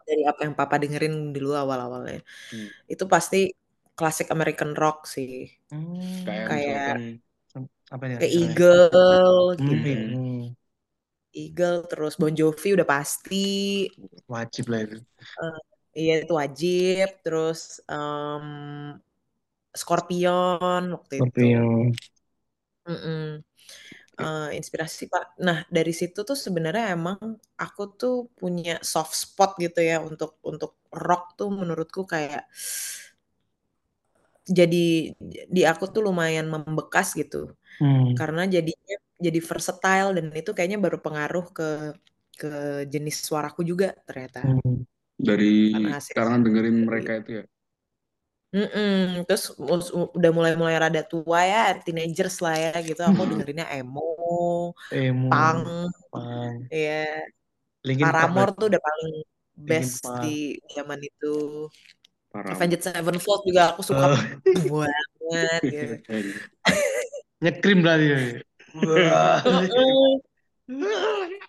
dari 0.09 0.23
apa 0.25 0.41
yang 0.47 0.55
papa 0.57 0.75
dengerin 0.81 1.15
dulu 1.37 1.53
awal-awalnya. 1.55 2.21
Hmm. 2.51 2.69
Itu 2.93 3.05
pasti 3.15 3.53
klasik 3.99 4.29
American 4.35 4.73
rock 4.83 5.05
sih. 5.15 5.53
Hmm. 5.71 6.25
Kayak 6.27 6.47
Kayak 6.49 6.85
Apa 7.95 8.05
ya? 8.13 8.17
kayak? 8.21 8.33
Eagle 8.41 9.57
Hmm. 9.59 9.69
gitu. 9.69 9.89
hmm. 10.15 10.55
Eagle 11.43 11.81
terus 11.91 12.15
Bon 12.21 12.33
Jovi 12.39 12.69
udah 12.77 12.85
pasti. 12.89 13.45
Wajib 14.29 14.65
lah 14.73 14.81
itu. 14.85 14.97
Iya 15.99 16.13
itu 16.23 16.33
wajib. 16.41 17.07
Terus 17.25 17.61
em, 17.93 18.47
Scorpion 19.81 20.83
waktu 20.95 21.15
itu. 21.25 21.45
Scorpion. 21.47 21.93
Mm-mm. 22.89 23.45
Eh, 24.19 24.51
inspirasi 24.59 25.07
Pak. 25.13 25.39
Nah 25.47 25.63
dari 25.71 25.95
situ 25.95 26.27
tuh 26.27 26.39
sebenarnya 26.39 26.95
emang 26.97 27.19
aku 27.55 27.83
tuh 28.01 28.17
punya 28.35 28.83
soft 28.83 29.15
spot 29.15 29.55
gitu 29.63 29.81
ya 29.81 30.03
untuk 30.03 30.43
untuk 30.43 30.73
rock 30.91 31.39
tuh 31.39 31.49
menurutku 31.55 32.03
kayak 32.03 32.51
jadi 34.49 35.13
di 35.55 35.63
aku 35.69 35.85
tuh 35.95 36.03
lumayan 36.09 36.47
membekas 36.49 37.13
gitu 37.21 37.53
Hmm. 37.79 38.11
karena 38.19 38.43
jadinya 38.51 38.97
jadi 39.23 39.39
versatile 39.39 40.11
dan 40.19 40.27
itu 40.35 40.51
kayaknya 40.51 40.79
baru 40.83 40.99
pengaruh 40.99 41.47
ke 41.55 41.69
ke 42.39 42.51
jenis 42.93 43.17
suaraku 43.27 43.63
juga 43.63 43.95
ternyata 44.07 44.39
Hmm. 44.47 44.83
dari 45.19 45.75
sekarang 45.99 46.47
dengerin 46.47 46.77
dari 46.79 46.87
mereka 46.87 47.13
itu 47.23 47.31
ya. 47.43 47.45
Mm-mm. 48.49 49.29
Terus 49.29 49.53
udah 50.17 50.31
mulai-mulai 50.33 50.81
rada 50.81 51.05
tua 51.05 51.45
ya, 51.45 51.77
teenagers 51.85 52.41
lah 52.41 52.55
ya 52.57 52.73
gitu. 52.81 53.01
Aku 53.05 53.29
dengerinnya 53.29 53.69
emo, 53.77 54.01
Emo. 54.89 55.29
punk, 55.29 55.93
Pang. 56.09 56.57
ya. 56.73 57.05
Park 57.85 58.01
Paramore 58.01 58.53
tuh 58.57 58.67
udah 58.71 58.81
paling 58.89 59.11
best 59.69 60.01
di 60.23 60.57
zaman 60.77 61.01
itu. 61.05 61.27
Parah. 62.29 62.53
Avenged 62.53 62.85
Sevenfold 62.85 63.43
juga 63.49 63.63
aku 63.73 63.81
suka 63.81 64.05
Oh. 64.13 64.17
banget 65.29 65.61
gitu. 65.73 65.95
Nyekrim 67.41 67.79
berarti. 67.81 68.07
ya. 68.13 68.21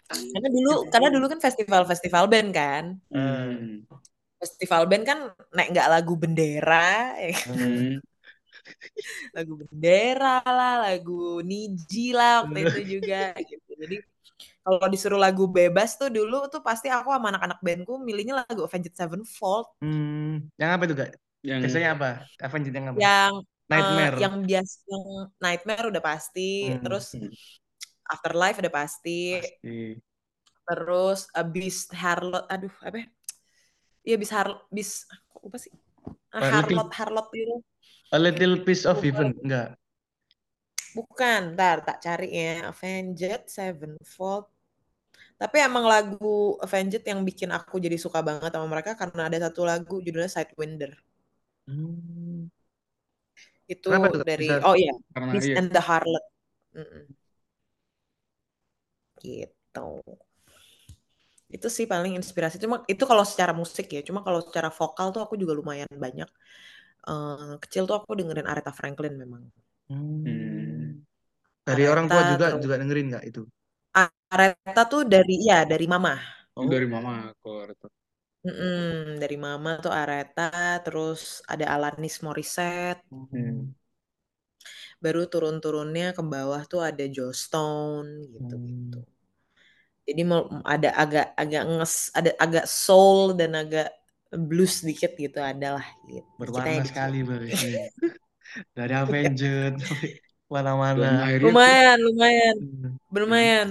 Karena 0.09 0.47
dulu, 0.49 0.73
karena 0.87 1.09
dulu 1.11 1.25
kan 1.27 1.39
festival-festival 1.43 2.23
band 2.31 2.49
kan. 2.55 2.83
Hmm. 3.11 3.83
Festival 4.39 4.87
band 4.87 5.03
kan 5.03 5.19
naik 5.51 5.75
nggak 5.75 5.89
lagu 5.91 6.15
bendera, 6.15 7.19
ya 7.19 7.31
kan? 7.35 7.51
Hmm. 7.51 7.93
lagu 9.37 9.53
bendera 9.59 10.39
lah, 10.47 10.87
lagu 10.87 11.43
Niji 11.43 12.15
lah 12.15 12.47
waktu 12.47 12.59
itu 12.71 12.81
juga 12.99 13.35
gitu. 13.43 13.71
Jadi 13.75 13.95
kalau 14.69 14.85
disuruh 14.93 15.17
lagu 15.17 15.49
bebas 15.49 15.97
tuh 15.97 16.13
dulu 16.13 16.45
tuh 16.53 16.61
pasti 16.61 16.93
aku 16.93 17.09
sama 17.09 17.33
anak-anak 17.33 17.57
bandku 17.65 17.97
milihnya 17.97 18.45
lagu 18.45 18.61
Avenged 18.61 18.93
Sevenfold 18.93 19.65
Hmm. 19.81 20.45
Yang 20.61 20.69
apa 20.69 20.83
itu 20.85 20.95
kak? 20.95 21.09
Yang 21.41 21.59
Biasanya 21.65 21.89
apa? 21.97 22.09
Avenged 22.37 22.73
yang 22.77 22.85
apa? 22.93 22.99
yang 23.01 23.33
eh, 23.41 23.69
Nightmare. 23.69 24.15
yang 24.21 24.35
biasa 24.45 24.75
yang 24.85 25.05
Nightmare 25.41 25.85
udah 25.89 26.03
pasti, 26.05 26.49
Hmm. 26.69 26.81
terus 26.85 27.05
Hmm. 27.17 27.33
Afterlife 28.09 28.57
udah 28.61 28.73
pasti, 28.73 29.37
Pasti. 29.37 30.01
terus 30.65 31.19
uh, 31.33 31.45
Beast 31.45 31.89
Harlot, 31.93 32.45
aduh 32.49 32.73
apa? 32.85 32.97
ya? 33.01 33.07
Iya 34.05 34.15
Beast 34.21 34.33
Harlot, 34.33 34.61
Beast 34.69 35.05
kok 35.29 35.41
lupa 35.45 35.57
sih? 35.57 35.73
Ah, 36.33 36.41
little, 36.41 36.53
Harlot 36.53 36.89
Harlot 36.93 37.27
itu 37.33 37.55
a 38.09 38.17
little 38.17 38.57
piece 38.65 38.85
of 38.89 38.97
heaven. 39.01 39.33
Enggak. 39.45 39.77
bukan, 40.97 41.53
ntar 41.53 41.85
tak 41.85 42.01
cari 42.01 42.33
ya 42.33 42.73
Avenged 42.73 43.45
Sevenfold. 43.45 44.49
Tapi 45.39 45.57
emang 45.63 45.87
lagu 45.87 46.59
Avenged 46.59 47.07
yang 47.07 47.23
bikin 47.23 47.49
aku 47.55 47.79
jadi 47.79 47.95
suka 47.95 48.19
banget 48.19 48.51
sama 48.51 48.67
mereka 48.67 48.99
karena 48.99 49.31
ada 49.31 49.47
satu 49.47 49.63
lagu 49.63 50.03
judulnya 50.03 50.27
Sidewinder. 50.27 50.99
Hmm. 51.63 52.51
Itu 53.63 53.87
Kenapa 53.87 54.11
tuh 54.11 54.27
dari 54.27 54.51
Bisa. 54.51 54.67
oh 54.67 54.75
iya, 54.75 54.91
iya. 55.39 55.55
and 55.55 55.71
the 55.71 55.79
Harlot. 55.79 56.25
Mm-mm. 56.75 57.07
Gitu. 59.23 59.89
Itu 61.47 61.67
sih 61.71 61.87
paling 61.87 62.19
inspirasi. 62.19 62.59
Cuma 62.59 62.83
itu 62.91 63.03
kalau 63.07 63.23
secara 63.23 63.55
musik 63.55 63.87
ya. 63.95 64.03
Cuma 64.03 64.19
kalau 64.27 64.43
secara 64.43 64.67
vokal 64.67 65.15
tuh 65.15 65.23
aku 65.23 65.39
juga 65.39 65.55
lumayan 65.55 65.87
banyak. 65.87 66.27
Eh, 67.07 67.53
kecil 67.63 67.87
tuh 67.87 67.95
aku 67.95 68.11
dengerin 68.19 68.43
Aretha 68.43 68.75
Franklin 68.75 69.15
memang. 69.15 69.47
Hmm. 69.87 70.99
Dari 71.63 71.85
orang 71.87 72.11
tua 72.11 72.27
Aretha 72.27 72.33
juga 72.35 72.45
terus 72.51 72.63
juga 72.67 72.75
dengerin 72.81 73.05
nggak 73.15 73.23
itu? 73.29 73.43
Aretha 73.93 74.81
tuh 74.85 75.03
dari 75.09 75.41
ya 75.41 75.65
dari 75.65 75.85
mama. 75.89 76.13
Oh, 76.53 76.65
dari 76.69 76.85
mama 76.85 77.33
kalau 77.41 77.65
itu. 77.69 77.87
Mm-mm, 78.39 79.19
dari 79.19 79.35
mama 79.35 79.83
tuh 79.83 79.91
Aretha, 79.91 80.79
terus 80.79 81.43
ada 81.43 81.75
Alanis 81.75 82.23
Morissette. 82.23 83.03
Hmm. 83.11 83.75
Baru 85.03 85.27
turun-turunnya 85.27 86.15
ke 86.15 86.23
bawah 86.23 86.63
tuh 86.67 86.79
ada 86.79 87.03
Joe 87.07 87.35
Stone 87.35 88.29
gitu-gitu. 88.31 88.99
Hmm. 89.03 89.17
Jadi 90.07 90.21
mau 90.25 90.47
ada 90.65 90.89
agak 90.95 91.27
agak 91.37 91.63
nges, 91.69 91.95
ada 92.17 92.31
agak 92.39 92.65
soul 92.65 93.37
dan 93.37 93.53
agak 93.53 93.93
blues 94.29 94.81
sedikit 94.81 95.13
gitu 95.17 95.37
adalah 95.41 95.85
gitu. 96.09 96.25
Berwarna 96.37 96.85
sekali 96.85 97.19
berarti. 97.21 97.53
Dari 98.77 98.93
Avengers 98.97 99.77
sampai 99.85 100.09
Dan 100.17 100.28
mana-mana. 100.49 101.07
akhirnya 101.25 101.45
Lumayan, 101.53 101.97
lumayan, 102.01 102.55
Hmm. 102.59 102.93
lumayan. 103.13 103.67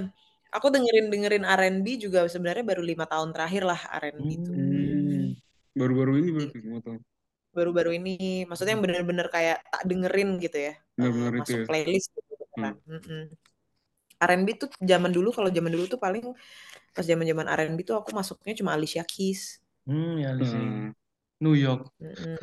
Aku 0.49 0.67
dengerin 0.73 1.13
dengerin 1.13 1.45
R&B 1.45 1.87
juga 2.01 2.25
sebenarnya 2.25 2.65
baru 2.65 2.81
lima 2.81 3.05
tahun 3.05 3.31
terakhir 3.37 3.63
lah 3.69 3.81
R&B 4.01 4.29
itu. 4.33 4.51
Hmm. 4.55 5.37
baru-baru 5.79 6.13
ini 6.19 6.29
berarti 6.35 6.59
lima 6.65 6.81
tahun. 6.83 7.01
Baru-baru 7.55 7.91
ini, 7.99 8.17
maksudnya 8.47 8.73
yang 8.79 8.85
bener-bener 8.85 9.27
kayak 9.31 9.59
tak 9.73 9.83
dengerin 9.89 10.31
gitu 10.39 10.59
ya, 10.59 10.73
eh, 10.73 10.79
Benar-benar 10.97 11.33
itu 11.35 11.41
masuk 11.43 11.59
ya. 11.59 11.67
playlist 11.69 12.09
gitu 12.15 12.33
beneran. 12.39 12.75
Mm-mm. 12.87 13.23
R&B 14.19 14.49
tuh 14.59 14.69
zaman 14.83 15.11
dulu 15.15 15.29
kalau 15.31 15.51
zaman 15.51 15.71
dulu 15.71 15.85
tuh 15.87 16.01
paling 16.03 16.25
pas 16.95 17.05
zaman-zaman 17.07 17.47
R&B 17.47 17.79
tuh 17.87 17.97
aku 18.01 18.11
masuknya 18.11 18.55
cuma 18.59 18.75
Alicia 18.75 19.05
Keys. 19.07 19.63
Hmm, 19.87 20.19
ya 20.19 20.35
Alicia. 20.35 20.59
Hmm. 20.59 20.91
New 21.39 21.55
York. 21.55 21.87
Mm-mm. 22.03 22.37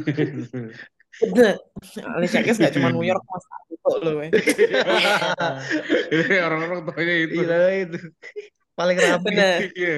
Alicia 2.15 2.39
Keys 2.43 2.59
gak 2.59 2.75
cuma 2.75 2.91
New 2.91 3.03
York 3.03 3.23
mas 3.27 3.45
itu 3.85 3.99
loh 4.01 4.13
weh. 4.17 4.29
Ini 6.09 6.35
orang-orang 6.41 6.79
taunya 6.89 7.15
itu. 7.21 7.33
Iya 7.45 7.59
itu. 7.85 7.99
Paling 8.73 8.97
rapi. 8.97 9.25
Bener. 9.29 9.59
Iya. 9.77 9.95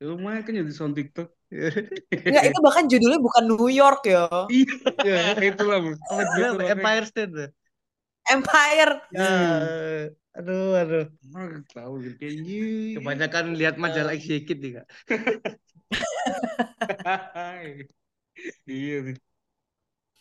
Ya, 0.00 0.04
Lumayan 0.08 0.40
kan 0.48 0.52
jadi 0.56 0.72
sound 0.72 0.96
TikTok. 0.96 1.28
Enggak 1.50 2.44
itu 2.48 2.58
bahkan 2.64 2.84
judulnya 2.88 3.20
bukan 3.20 3.42
New 3.52 3.68
York 3.68 4.00
ya. 4.08 4.24
Iya, 5.04 5.36
itulah. 5.44 5.78
Makanya 5.84 6.48
Empire 6.72 7.04
State? 7.04 7.52
Empire. 8.30 8.92
Ya, 9.12 9.34
aduh, 10.32 10.78
aduh. 10.78 11.06
tahu 11.74 11.92
gitu. 12.06 12.22
Kebanyakan 13.02 13.58
lihat 13.58 13.76
majalah 13.76 14.16
Exhibit 14.16 14.58
nih 14.62 14.72
kak. 14.80 14.86
Iya 18.64 18.96
nih. 19.04 19.16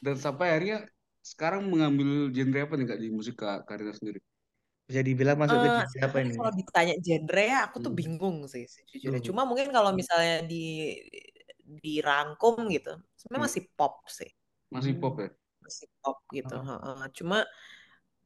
Dan 0.03 0.15
sampai 0.19 0.45
akhirnya 0.51 0.77
sekarang 1.31 1.61
mengambil 1.71 2.09
genre 2.35 2.59
apa 2.65 2.73
nih 2.79 2.87
kak 2.89 2.99
di 3.03 3.09
musik 3.17 3.35
kak 3.41 3.57
Karina 3.67 3.93
sendiri? 3.97 4.19
Bisa 4.89 5.01
dibilang 5.09 5.37
masuk 5.41 5.59
ke 5.63 5.69
Eh, 5.69 5.79
genre 5.79 5.99
apa 6.07 6.17
ini? 6.25 6.35
kalau 6.35 6.51
ditanya 6.59 6.93
genre 7.05 7.41
ya 7.51 7.57
aku 7.67 7.77
tuh 7.85 7.91
Hmm. 7.91 7.99
bingung 7.99 8.37
sih 8.53 8.63
sejujurnya. 8.75 9.21
Hmm. 9.21 9.27
Cuma 9.27 9.41
mungkin 9.49 9.67
kalau 9.75 9.91
misalnya 9.99 10.33
di 10.51 10.55
dirangkum 11.83 12.55
gitu, 12.73 12.89
sebenarnya 13.19 13.43
Hmm. 13.43 13.45
masih 13.47 13.63
pop 13.77 13.93
sih, 14.09 14.29
Masih 14.73 14.93
Hmm. 14.93 15.01
pop 15.01 15.15
ya? 15.21 15.29
masih 15.63 15.87
pop 16.01 16.17
gitu. 16.37 16.55
Heeh. 16.67 16.99
Cuma 17.17 17.37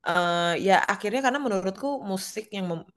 eh, 0.08 0.54
ya 0.68 0.76
akhirnya 0.94 1.22
karena 1.26 1.40
menurutku 1.46 1.88
musik 2.12 2.46
yang 2.56 2.66
mem- 2.72 2.88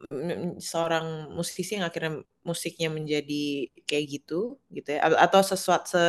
seorang 0.70 1.06
musisi 1.38 1.78
yang 1.78 1.86
akhirnya 1.90 2.22
musiknya 2.48 2.88
menjadi 2.96 3.44
kayak 3.88 4.06
gitu 4.14 4.34
gitu 4.76 4.88
ya 4.96 5.00
atau 5.26 5.40
sesuatu 5.44 5.86
se, 5.94 6.02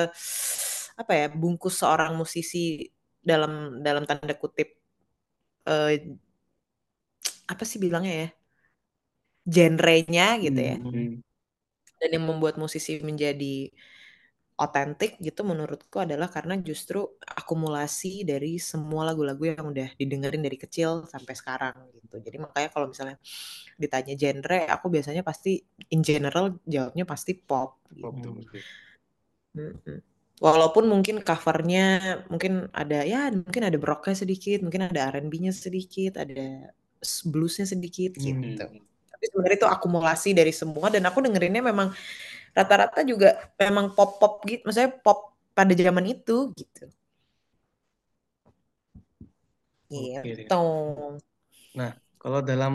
apa 1.02 1.14
ya 1.20 1.26
bungkus 1.34 1.76
seorang 1.82 2.14
musisi 2.22 2.58
dalam 3.30 3.52
dalam 3.86 4.04
tanda 4.10 4.34
kutip 4.42 4.68
eh, 5.68 6.18
apa 7.52 7.64
sih 7.70 7.80
bilangnya 7.84 8.14
ya 8.22 8.28
genrenya 9.56 10.26
gitu 10.44 10.60
ya 10.70 10.76
Hmm. 10.84 11.22
dan 12.02 12.10
yang 12.16 12.26
membuat 12.30 12.56
musisi 12.62 13.02
menjadi 13.02 13.74
otentik 14.58 15.12
gitu 15.22 15.42
menurutku 15.46 15.98
adalah 16.02 16.28
karena 16.36 16.58
justru 16.68 17.00
akumulasi 17.40 18.26
dari 18.26 18.58
semua 18.58 19.06
lagu-lagu 19.10 19.44
yang 19.54 19.66
udah 19.70 19.90
didengerin 20.02 20.42
dari 20.42 20.58
kecil 20.58 21.06
sampai 21.14 21.34
sekarang 21.38 21.76
gitu. 21.94 22.18
Jadi 22.26 22.38
makanya 22.42 22.70
kalau 22.74 22.90
misalnya 22.90 23.22
ditanya 23.78 24.14
genre, 24.22 24.60
aku 24.76 24.86
biasanya 24.96 25.22
pasti 25.22 25.62
in 25.94 26.02
general 26.02 26.58
jawabnya 26.66 27.06
pasti 27.06 27.32
pop 27.38 27.78
gitu. 27.94 28.34
Mm-mm. 29.56 30.02
Walaupun 30.38 30.86
mungkin 30.86 31.26
covernya 31.26 31.82
mungkin 32.30 32.70
ada 32.70 33.02
ya 33.02 33.34
mungkin 33.34 33.64
ada 33.68 33.78
rocknya 33.82 34.16
sedikit, 34.24 34.58
mungkin 34.66 34.86
ada 34.90 35.10
R&B-nya 35.10 35.50
sedikit, 35.50 36.22
ada 36.22 36.70
bluesnya 37.26 37.66
sedikit 37.66 38.12
Hmm. 38.16 38.58
gitu. 38.58 38.70
Tapi 39.12 39.24
sebenarnya 39.34 39.58
itu 39.66 39.70
akumulasi 39.70 40.30
dari 40.38 40.54
semua 40.54 40.88
dan 40.94 41.04
aku 41.10 41.26
dengerinnya 41.26 41.62
memang 41.66 41.90
rata-rata 42.58 43.02
juga 43.06 43.38
memang 43.62 43.94
pop-pop 43.98 44.44
gitu, 44.50 44.62
maksudnya 44.68 44.92
pop 45.06 45.34
pada 45.58 45.74
zaman 45.74 46.06
itu 46.10 46.54
gitu. 46.58 46.86
Gitu. 50.24 50.54
Nah, 51.78 51.92
kalau 52.22 52.40
dalam 52.50 52.74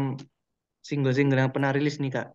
single-single 0.88 1.38
yang 1.42 1.52
pernah 1.56 1.70
rilis 1.76 1.96
nih 2.02 2.10
kak, 2.16 2.26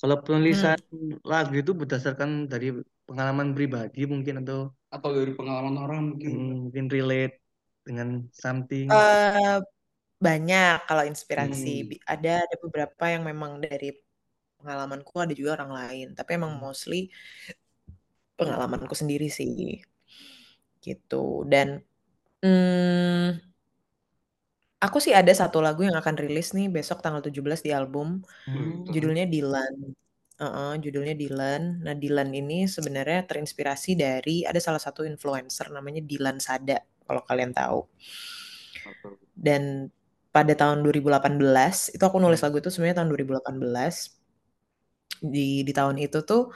kalau 0.00 0.16
penulisan 0.24 0.78
Hmm. 0.92 1.18
lagu 1.32 1.52
itu 1.62 1.72
berdasarkan 1.80 2.30
dari 2.52 2.66
pengalaman 3.08 3.48
pribadi 3.56 4.00
mungkin 4.12 4.34
atau 4.42 4.58
Atau 4.94 5.10
dari 5.18 5.32
pengalaman 5.34 5.76
orang 5.82 5.98
mungkin. 6.14 6.30
hmm, 6.32 6.56
mungkin 6.70 6.86
relate 6.90 7.34
dengan 7.86 8.08
something. 8.32 8.86
Eh, 8.90 9.56
banyak 10.26 10.74
kalau 10.88 11.04
inspirasi 11.10 11.68
Hmm. 11.84 12.02
Ada 12.12 12.30
ada 12.46 12.56
beberapa 12.64 13.04
yang 13.14 13.22
memang 13.30 13.52
dari 13.64 13.88
pengalamanku 14.58 15.14
ada 15.24 15.34
juga 15.36 15.50
orang 15.60 15.72
lain 15.80 16.06
tapi 16.18 16.30
emang 16.38 16.52
Hmm. 16.56 16.62
mostly 16.64 17.12
pengalamanku 18.38 18.94
sendiri 19.00 19.28
sih 19.38 19.80
gitu 20.84 21.44
dan 21.52 21.68
hmm, 22.44 23.40
aku 24.84 24.98
sih 25.04 25.14
ada 25.20 25.32
satu 25.40 25.58
lagu 25.66 25.80
yang 25.88 25.96
akan 26.00 26.14
rilis 26.22 26.46
nih 26.56 26.66
besok 26.76 26.98
tanggal 27.04 27.22
17 27.26 27.60
di 27.66 27.70
album 27.78 28.06
Hmm. 28.46 28.86
judulnya 28.94 29.24
Dylan 29.32 29.74
Heeh, 30.36 30.72
judulnya 30.84 31.16
Dylan. 31.16 31.80
Nah 31.80 31.96
Dylan 31.96 32.28
ini 32.36 32.68
sebenarnya 32.68 33.24
terinspirasi 33.24 33.96
dari 33.96 34.44
ada 34.44 34.60
salah 34.60 34.80
satu 34.80 35.08
influencer 35.08 35.72
namanya 35.72 36.04
Dylan 36.04 36.36
Sada 36.36 36.76
kalau 37.08 37.24
kalian 37.24 37.56
tahu. 37.56 37.88
Dan 39.32 39.88
pada 40.28 40.52
tahun 40.52 40.84
2018 40.84 41.96
itu 41.96 42.04
aku 42.04 42.20
nulis 42.20 42.44
lagu 42.44 42.60
itu 42.60 42.68
sebenarnya 42.68 43.00
tahun 43.00 43.08
2018 43.16 45.24
di 45.24 45.64
di 45.64 45.72
tahun 45.72 45.96
itu 45.96 46.20
tuh 46.28 46.52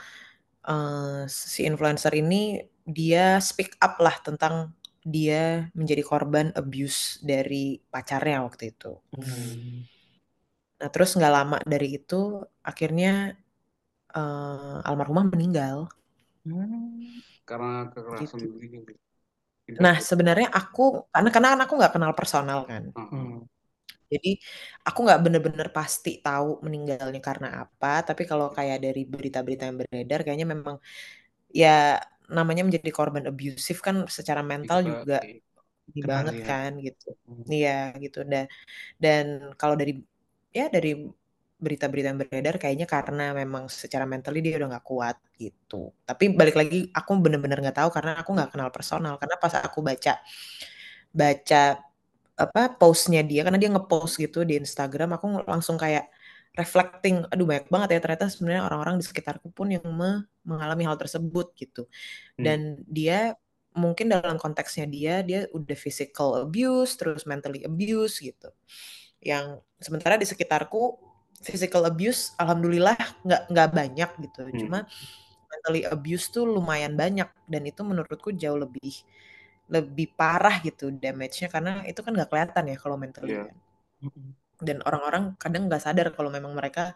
eh, 0.68 1.24
si 1.32 1.64
influencer 1.64 2.12
ini 2.12 2.60
dia 2.84 3.40
speak 3.40 3.80
up 3.80 3.96
lah 4.04 4.20
tentang 4.20 4.76
dia 5.00 5.72
menjadi 5.72 6.04
korban 6.04 6.52
abuse 6.52 7.16
dari 7.24 7.80
pacarnya 7.88 8.44
waktu 8.44 8.76
itu. 8.76 8.92
Hmm. 9.16 9.88
Nah 10.84 10.88
terus 10.92 11.16
nggak 11.16 11.32
lama 11.32 11.56
dari 11.64 11.96
itu 11.96 12.44
akhirnya 12.60 13.39
eh, 14.18 14.88
almarhumah 14.88 15.24
meninggal. 15.32 15.88
Hmm. 16.46 17.20
Karena 17.48 17.90
kekerasan 17.92 18.38
Gitu. 18.40 18.56
gitu. 19.68 19.78
Nah 19.84 19.96
sebenarnya 20.02 20.48
aku 20.50 21.06
karena 21.14 21.28
karena 21.34 21.48
kan 21.54 21.60
aku 21.66 21.72
nggak 21.78 21.92
kenal 21.94 22.12
personal 22.18 22.60
kan. 22.70 22.84
Ah. 22.96 23.06
Hmm. 23.12 23.46
Jadi 24.10 24.42
aku 24.82 24.98
nggak 25.06 25.20
bener-bener 25.22 25.68
pasti 25.70 26.18
tahu 26.18 26.58
meninggalnya 26.66 27.20
karena 27.22 27.48
apa, 27.62 28.02
tapi 28.08 28.22
kalau 28.26 28.50
kayak 28.50 28.82
dari 28.82 29.02
berita-berita 29.06 29.62
yang 29.70 29.78
beredar 29.82 30.18
kayaknya 30.26 30.48
memang 30.54 30.76
ya 31.50 31.98
namanya 32.30 32.62
menjadi 32.66 32.90
korban 32.94 33.24
abusive 33.30 33.78
kan 33.86 33.96
secara 34.10 34.42
mental 34.42 34.78
Kita- 34.82 34.88
juga 34.90 35.16
ini 35.90 36.00
Kena 36.02 36.10
banget 36.10 36.34
ya. 36.42 36.46
kan 36.50 36.70
gitu. 36.86 37.06
Hmm. 37.26 37.44
Iya 37.50 37.78
gitu 38.04 38.18
dan 38.32 38.44
dan 39.04 39.24
kalau 39.60 39.74
dari 39.80 39.92
ya 40.58 40.66
dari 40.74 40.90
berita-berita 41.60 42.06
yang 42.10 42.20
beredar 42.20 42.56
kayaknya 42.56 42.86
karena 42.88 43.36
memang 43.36 43.68
secara 43.68 44.08
mentally 44.08 44.40
dia 44.40 44.56
udah 44.58 44.68
nggak 44.76 44.86
kuat 44.86 45.16
gitu. 45.36 45.92
Tapi 46.08 46.34
balik 46.34 46.56
lagi 46.56 46.88
aku 46.90 47.10
bener-bener 47.20 47.60
nggak 47.60 47.78
tahu 47.84 47.90
karena 47.92 48.16
aku 48.20 48.30
nggak 48.36 48.50
kenal 48.56 48.68
personal. 48.72 49.14
Karena 49.20 49.36
pas 49.36 49.54
aku 49.60 49.78
baca 49.84 50.12
baca 51.10 51.62
apa 52.40 52.62
postnya 52.80 53.20
dia 53.20 53.44
karena 53.44 53.60
dia 53.60 53.68
ngepost 53.68 54.16
gitu 54.16 54.48
di 54.48 54.56
Instagram 54.56 55.20
aku 55.20 55.44
langsung 55.44 55.76
kayak 55.76 56.08
reflecting 56.56 57.22
aduh 57.28 57.46
banyak 57.46 57.68
banget 57.68 57.88
ya 57.94 58.00
ternyata 58.02 58.26
sebenarnya 58.32 58.62
orang-orang 58.66 58.96
di 58.98 59.04
sekitarku 59.06 59.52
pun 59.52 59.70
yang 59.70 59.84
me- 59.84 60.24
mengalami 60.42 60.88
hal 60.88 60.96
tersebut 60.96 61.52
gitu 61.54 61.84
Hmm. 62.40 62.44
dan 62.48 62.60
dia 62.88 63.36
mungkin 63.76 64.10
dalam 64.10 64.34
konteksnya 64.40 64.88
dia 64.88 65.22
dia 65.22 65.46
udah 65.54 65.76
physical 65.78 66.42
abuse 66.42 66.98
terus 66.98 67.22
mentally 67.28 67.62
abuse 67.62 68.18
gitu 68.18 68.50
yang 69.22 69.60
sementara 69.78 70.16
di 70.16 70.26
sekitarku 70.26 70.98
physical 71.46 71.82
abuse 71.90 72.20
alhamdulillah 72.42 72.96
nggak 73.26 73.42
nggak 73.52 73.68
banyak 73.78 74.10
gitu 74.24 74.40
Hmm. 74.52 74.60
cuma 74.66 74.78
mentally 75.50 75.82
abuse 75.94 76.26
tuh 76.34 76.44
lumayan 76.56 76.94
banyak 77.02 77.28
dan 77.52 77.62
itu 77.70 77.80
menurutku 77.90 78.30
jauh 78.42 78.58
lebih 78.64 78.92
lebih 79.74 80.06
parah 80.18 80.56
gitu 80.66 80.84
damage-nya 81.02 81.48
karena 81.54 81.72
itu 81.90 82.00
kan 82.04 82.12
nggak 82.16 82.30
kelihatan 82.32 82.64
ya 82.72 82.76
kalau 82.82 82.96
mentally 83.04 83.34
kan 83.46 83.56
Hmm. 84.00 84.32
dan 84.60 84.78
orang-orang 84.84 85.24
kadang 85.40 85.62
nggak 85.68 85.80
sadar 85.80 86.06
kalau 86.16 86.28
memang 86.28 86.52
mereka 86.52 86.92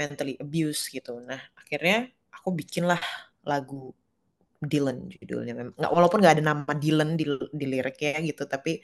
mentally 0.00 0.34
abuse 0.40 0.88
gitu. 0.88 1.20
Nah 1.20 1.40
akhirnya 1.60 2.08
aku 2.32 2.48
bikinlah 2.56 3.00
lagu 3.44 3.92
Dylan 4.62 5.10
judulnya. 5.12 5.52
Nggak, 5.78 5.92
walaupun 5.96 6.18
nggak 6.22 6.34
ada 6.40 6.44
nama 6.54 6.72
Dylan 6.82 7.10
di, 7.20 7.24
di 7.52 7.66
liriknya 7.68 8.18
gitu, 8.24 8.44
tapi 8.48 8.80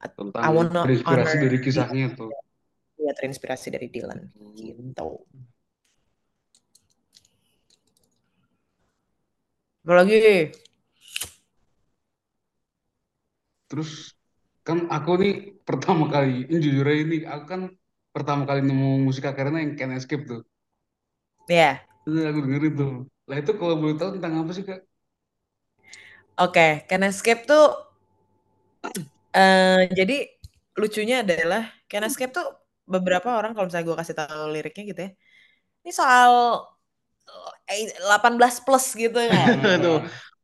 I 0.00 0.08
Tentang 0.16 0.48
wanna 0.56 0.82
terinspirasi 0.82 1.36
honor 1.36 1.44
dari 1.44 1.58
kisahnya 1.64 2.06
tuh 2.18 2.30
ya 3.00 3.12
terinspirasi 3.16 3.72
dari 3.72 3.88
Dylan 3.88 4.28
gitu. 4.54 5.24
Apa 9.80 9.92
lagi? 9.96 10.52
Terus 13.70 14.12
kan 14.60 14.86
aku 14.92 15.10
nih 15.18 15.34
pertama 15.64 16.12
kali, 16.12 16.44
ini 16.46 16.58
jujur 16.60 16.84
aja 16.84 17.00
ini 17.00 17.18
aku 17.24 17.44
kan 17.48 17.60
pertama 18.12 18.44
kali 18.44 18.60
nemu 18.60 19.00
musik 19.00 19.24
karena 19.24 19.64
yang 19.64 19.74
Can 19.80 19.96
Escape 19.96 20.28
tuh. 20.28 20.42
Iya. 21.48 21.80
Yeah. 21.80 22.04
Terus 22.04 22.22
aku 22.28 22.38
dengerin 22.44 22.74
tuh. 22.76 22.92
Lah 23.30 23.36
itu 23.40 23.52
kalau 23.56 23.74
boleh 23.80 23.96
tahu 23.96 24.20
tentang 24.20 24.44
apa 24.44 24.52
sih 24.52 24.64
kak? 24.66 24.80
Oke, 26.36 26.52
okay. 26.52 26.70
Can 26.84 27.06
Escape 27.08 27.48
tuh 27.48 27.66
uh, 29.32 29.80
jadi 29.90 30.28
lucunya 30.76 31.24
adalah 31.24 31.72
Can 31.88 32.04
Escape 32.04 32.36
tuh 32.36 32.59
beberapa 32.94 33.28
orang 33.38 33.54
kalau 33.54 33.66
misalnya 33.70 33.86
gue 33.90 33.98
kasih 34.00 34.16
tahu 34.18 34.44
liriknya 34.54 34.84
gitu 34.90 35.00
ya. 35.06 35.10
Ini 35.86 35.92
soal 35.94 36.32
eh, 37.70 37.88
18 38.04 38.60
plus 38.64 38.84
gitu 38.94 39.16
kan. 39.16 39.56
Waduh, 39.64 39.98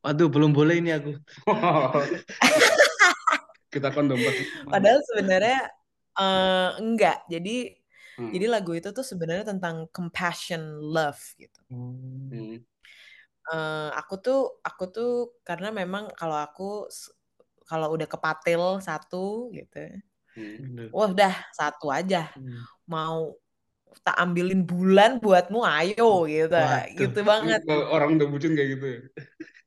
waduh 0.05 0.29
belum 0.31 0.51
boleh 0.55 0.81
ini 0.81 0.91
aku. 0.95 1.13
Kita 3.75 3.89
kondom. 3.93 4.17
Padahal 4.71 5.01
sebenarnya 5.11 5.61
eh, 6.19 6.71
enggak. 6.81 7.19
Jadi 7.29 7.57
Hmm. 8.17 8.33
jadi 8.33 8.49
lagu 8.49 8.73
itu 8.73 8.89
tuh 8.97 9.05
sebenarnya 9.05 9.53
tentang 9.53 9.93
compassion 9.93 10.81
love 10.81 11.21
gitu. 11.37 11.61
Hmm. 11.69 12.65
Eh, 13.53 13.91
aku 14.01 14.15
tuh 14.25 14.41
aku 14.65 14.85
tuh 14.91 15.13
karena 15.47 15.71
memang 15.71 16.11
kalau 16.19 16.41
aku 16.41 16.89
kalau 17.67 17.93
udah 17.95 18.09
kepatil 18.09 18.63
satu 18.83 19.51
gitu. 19.55 19.79
Hmm. 20.37 20.93
Wah, 20.93 21.09
udah 21.11 21.33
satu 21.57 21.89
aja. 21.89 22.29
Hmm. 22.37 22.61
Mau 22.85 23.35
tak 24.05 24.17
ambilin 24.21 24.63
bulan 24.63 25.17
buatmu 25.19 25.65
ayo 25.65 26.29
gitu. 26.29 26.53
Waduh. 26.53 26.93
Gitu 26.93 27.21
banget. 27.25 27.61
Kalau 27.65 27.85
orang 27.89 28.21
udah 28.21 28.29
bucin 28.29 28.53
kayak 28.53 28.71
gitu 28.77 28.87
ya. 28.87 29.01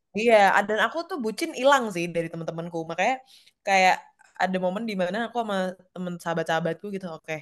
Iya, 0.09 0.45
dan 0.65 0.79
aku 0.85 1.05
tuh 1.05 1.17
bucin 1.21 1.53
hilang 1.53 1.89
sih 1.93 2.09
dari 2.09 2.29
teman-temanku. 2.29 2.85
Makanya 2.85 3.21
kayak 3.65 3.97
ada 4.39 4.57
momen 4.57 4.87
di 4.87 4.95
mana 4.95 5.27
aku 5.29 5.41
sama 5.43 5.75
temen 5.91 6.13
sahabat-sahabatku 6.17 6.87
gitu, 6.93 7.09
oke. 7.11 7.37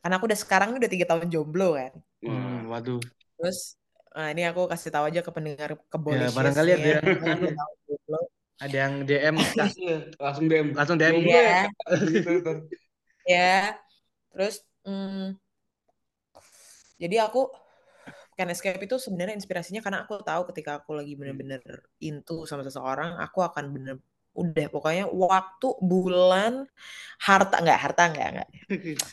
Karena 0.00 0.14
aku 0.16 0.26
udah 0.30 0.38
sekarang 0.38 0.68
ini 0.74 0.78
udah 0.82 0.92
tiga 0.92 1.06
tahun 1.10 1.26
jomblo 1.28 1.74
kan. 1.74 1.92
Hmm, 2.22 2.70
waduh. 2.70 3.02
Terus 3.36 3.78
nah 4.16 4.32
ini 4.32 4.48
aku 4.48 4.64
kasih 4.64 4.88
tahu 4.88 5.12
aja 5.12 5.20
ke 5.20 5.28
pendengar 5.28 5.76
kebolisius 5.92 6.32
Ya, 6.32 6.36
barangkali 6.40 6.70
ada 6.72 6.88
ya. 6.88 7.00
Ada 8.56 8.76
yang 8.76 8.94
DM 9.04 9.36
Kak. 9.36 9.68
Iya, 9.76 9.98
langsung 10.16 10.46
DM. 10.48 10.66
langsung 10.72 10.96
DM. 10.96 11.14
Iya. 11.24 11.42
ya. 11.42 11.62
Ya. 13.26 13.56
Terus 14.36 14.64
mm, 14.84 15.36
jadi 16.96 17.28
aku 17.28 17.48
Can 18.36 18.52
Escape 18.52 18.84
itu 18.84 19.00
sebenarnya 19.00 19.32
inspirasinya 19.32 19.80
karena 19.80 20.04
aku 20.04 20.20
tahu 20.20 20.44
ketika 20.52 20.84
aku 20.84 20.92
lagi 20.92 21.16
bener-bener 21.16 21.88
into 22.04 22.44
sama 22.44 22.60
seseorang, 22.60 23.16
aku 23.16 23.40
akan 23.40 23.72
bener 23.72 23.96
udah 24.36 24.68
pokoknya 24.68 25.08
waktu, 25.08 25.68
bulan, 25.80 26.68
harta 27.16 27.56
nggak 27.64 27.80
harta 27.80 28.12
nggak 28.12 28.28
nggak 28.36 28.48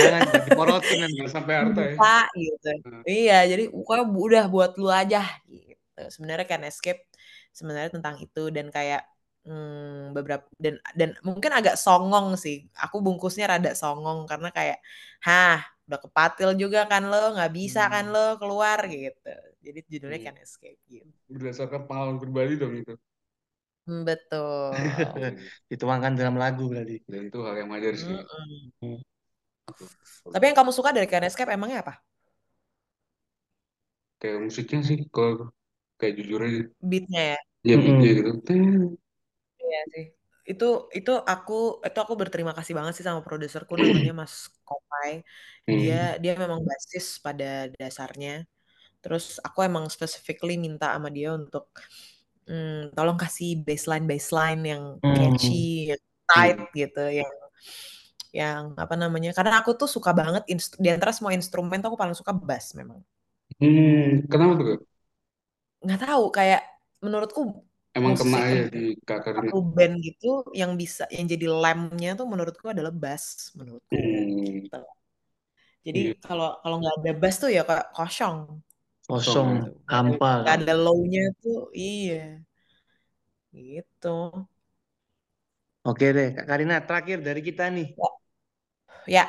Jangan 0.00 0.20
diporotin. 0.48 1.04
Nggak 1.12 1.28
sampai 1.28 1.54
harta 1.60 1.80
ya. 1.84 1.92
Cinta 1.92 2.20
gitu. 2.32 2.70
Hmm. 2.88 3.02
Iya, 3.04 3.38
jadi 3.44 3.64
pokoknya 3.68 4.04
udah 4.08 4.44
buat 4.48 4.72
lu 4.80 4.88
aja 4.88 5.20
gitu. 5.44 5.76
Sebenarnya 6.08 6.48
Can 6.48 6.64
Escape 6.64 7.09
sebenarnya 7.58 7.90
tentang 7.96 8.16
itu 8.24 8.40
dan 8.56 8.66
kayak 8.76 9.00
hmm, 9.46 10.14
beberapa 10.16 10.44
dan 10.64 10.74
dan 10.98 11.10
mungkin 11.28 11.52
agak 11.58 11.74
songong 11.84 12.26
sih. 12.44 12.56
Aku 12.84 12.96
bungkusnya 13.04 13.44
rada 13.52 13.70
songong 13.76 14.18
karena 14.30 14.48
kayak, 14.56 14.78
hah, 15.26 15.58
udah 15.86 15.98
kepatil 16.04 16.50
juga 16.62 16.78
kan 16.90 17.02
lo, 17.10 17.16
nggak 17.36 17.50
bisa 17.58 17.80
kan 17.92 18.04
Hmm. 18.04 18.14
lo 18.14 18.18
keluar 18.40 18.78
gitu. 18.94 19.28
Jadi 19.64 19.78
judulnya 19.92 20.18
Hmm. 20.18 20.24
Can 20.24 20.36
Escape 20.44 20.80
gitu. 20.88 21.12
Berdasarkan 21.34 21.82
pengalaman 21.88 22.18
pribadi 22.22 22.54
dong 22.62 22.74
itu. 22.82 22.94
Hmm, 23.86 24.04
Betul. 24.04 24.70
Dituangkan 25.70 26.12
dalam 26.18 26.36
lagu 26.42 26.62
berarti. 26.70 26.94
Dan 27.10 27.20
itu 27.28 27.38
hal 27.46 27.54
yang 27.60 27.70
wajar 27.74 27.94
sih. 28.04 28.18
Mm-mm. 28.82 29.02
Tapi 30.32 30.44
yang 30.50 30.56
kamu 30.58 30.70
suka 30.74 30.90
dari 30.96 31.06
Can 31.10 31.26
Escape 31.26 31.50
emangnya 31.56 31.78
apa? 31.84 31.94
Kayak 34.20 34.38
musiknya 34.46 34.78
sih, 34.88 34.98
kalau 35.14 35.32
kayak 36.00 36.14
jujur 36.18 36.40
aja. 36.48 36.60
Beatnya 36.88 37.22
ya? 37.30 37.38
Ya 37.68 37.74
Mm-mm. 37.76 37.82
beatnya 37.82 38.08
gitu. 38.18 38.30
Iya 39.62 39.78
sih. 39.92 40.04
Itu 40.50 40.64
itu 40.98 41.10
aku 41.32 41.52
itu 41.86 41.98
aku 42.04 42.14
berterima 42.20 42.52
kasih 42.56 42.72
banget 42.78 42.92
sih 42.96 43.06
sama 43.08 43.20
produserku 43.26 43.74
namanya 43.82 44.10
Mas 44.20 44.34
Kopai. 44.66 45.12
Hmm. 45.68 45.76
Dia 45.78 45.94
dia 46.22 46.32
memang 46.42 46.60
basis 46.70 47.04
pada 47.26 47.44
dasarnya. 47.80 48.30
Terus 49.02 49.24
aku 49.46 49.58
emang 49.68 49.84
specifically 49.96 50.54
minta 50.66 50.86
sama 50.96 51.08
dia 51.16 51.28
untuk 51.40 51.64
hmm, 52.48 52.94
tolong 52.96 53.18
kasih 53.24 53.48
baseline 53.68 54.06
baseline 54.12 54.62
yang 54.72 54.84
Hmm. 55.02 55.16
catchy, 55.16 55.56
yang 55.92 56.02
tight 56.30 56.58
gitu, 56.80 57.00
yang 57.20 57.32
yang 58.30 58.62
apa 58.78 58.94
namanya? 59.02 59.30
Karena 59.36 59.58
aku 59.60 59.70
tuh 59.80 59.88
suka 59.90 60.10
banget 60.20 60.42
di 60.84 60.88
antara 60.94 61.10
semua 61.16 61.34
instrumen 61.34 61.78
tuh 61.82 61.88
aku 61.94 61.98
paling 62.02 62.16
suka 62.18 62.32
bass 62.34 62.66
memang. 62.78 63.00
Hmm, 63.60 64.26
kenapa 64.30 64.52
tuh? 64.68 64.89
Nggak 65.84 65.98
tahu 66.04 66.24
kayak 66.36 66.60
menurutku 67.04 67.40
Emang 67.98 68.14
kena 68.20 68.38
aja 68.50 68.64
di 68.74 68.80
kak 69.06 69.18
Karina. 69.24 69.50
satu 69.50 69.56
band 69.76 69.94
gitu 70.06 70.26
yang 70.60 70.72
bisa 70.82 71.02
yang 71.16 71.26
jadi 71.32 71.46
lamnya 71.62 72.08
tuh 72.18 72.26
menurutku 72.32 72.66
adalah 72.74 72.92
bass 73.02 73.24
menurutku 73.58 73.92
Hmm. 73.92 74.66
gitu. 74.66 74.76
Jadi 75.86 76.00
Iya. 76.00 76.14
kalau 76.24 76.46
kalau 76.62 76.76
nggak 76.80 76.94
ada 77.00 77.10
bass 77.20 77.34
tuh 77.42 77.50
ya 77.56 77.60
kayak 77.68 77.86
kosong 77.96 78.36
Kosong, 79.08 79.50
hampa. 79.90 80.32
nggak 80.40 80.54
ada 80.58 80.72
low-nya 80.84 81.22
tuh 81.42 81.58
iya 81.84 82.14
gitu. 83.56 84.08
Oke 85.90 86.06
deh, 86.16 86.28
Kak 86.36 86.46
Karina, 86.50 86.76
terakhir 86.88 87.18
dari 87.28 87.40
kita 87.48 87.64
nih. 87.76 87.88
Ya, 89.06 89.28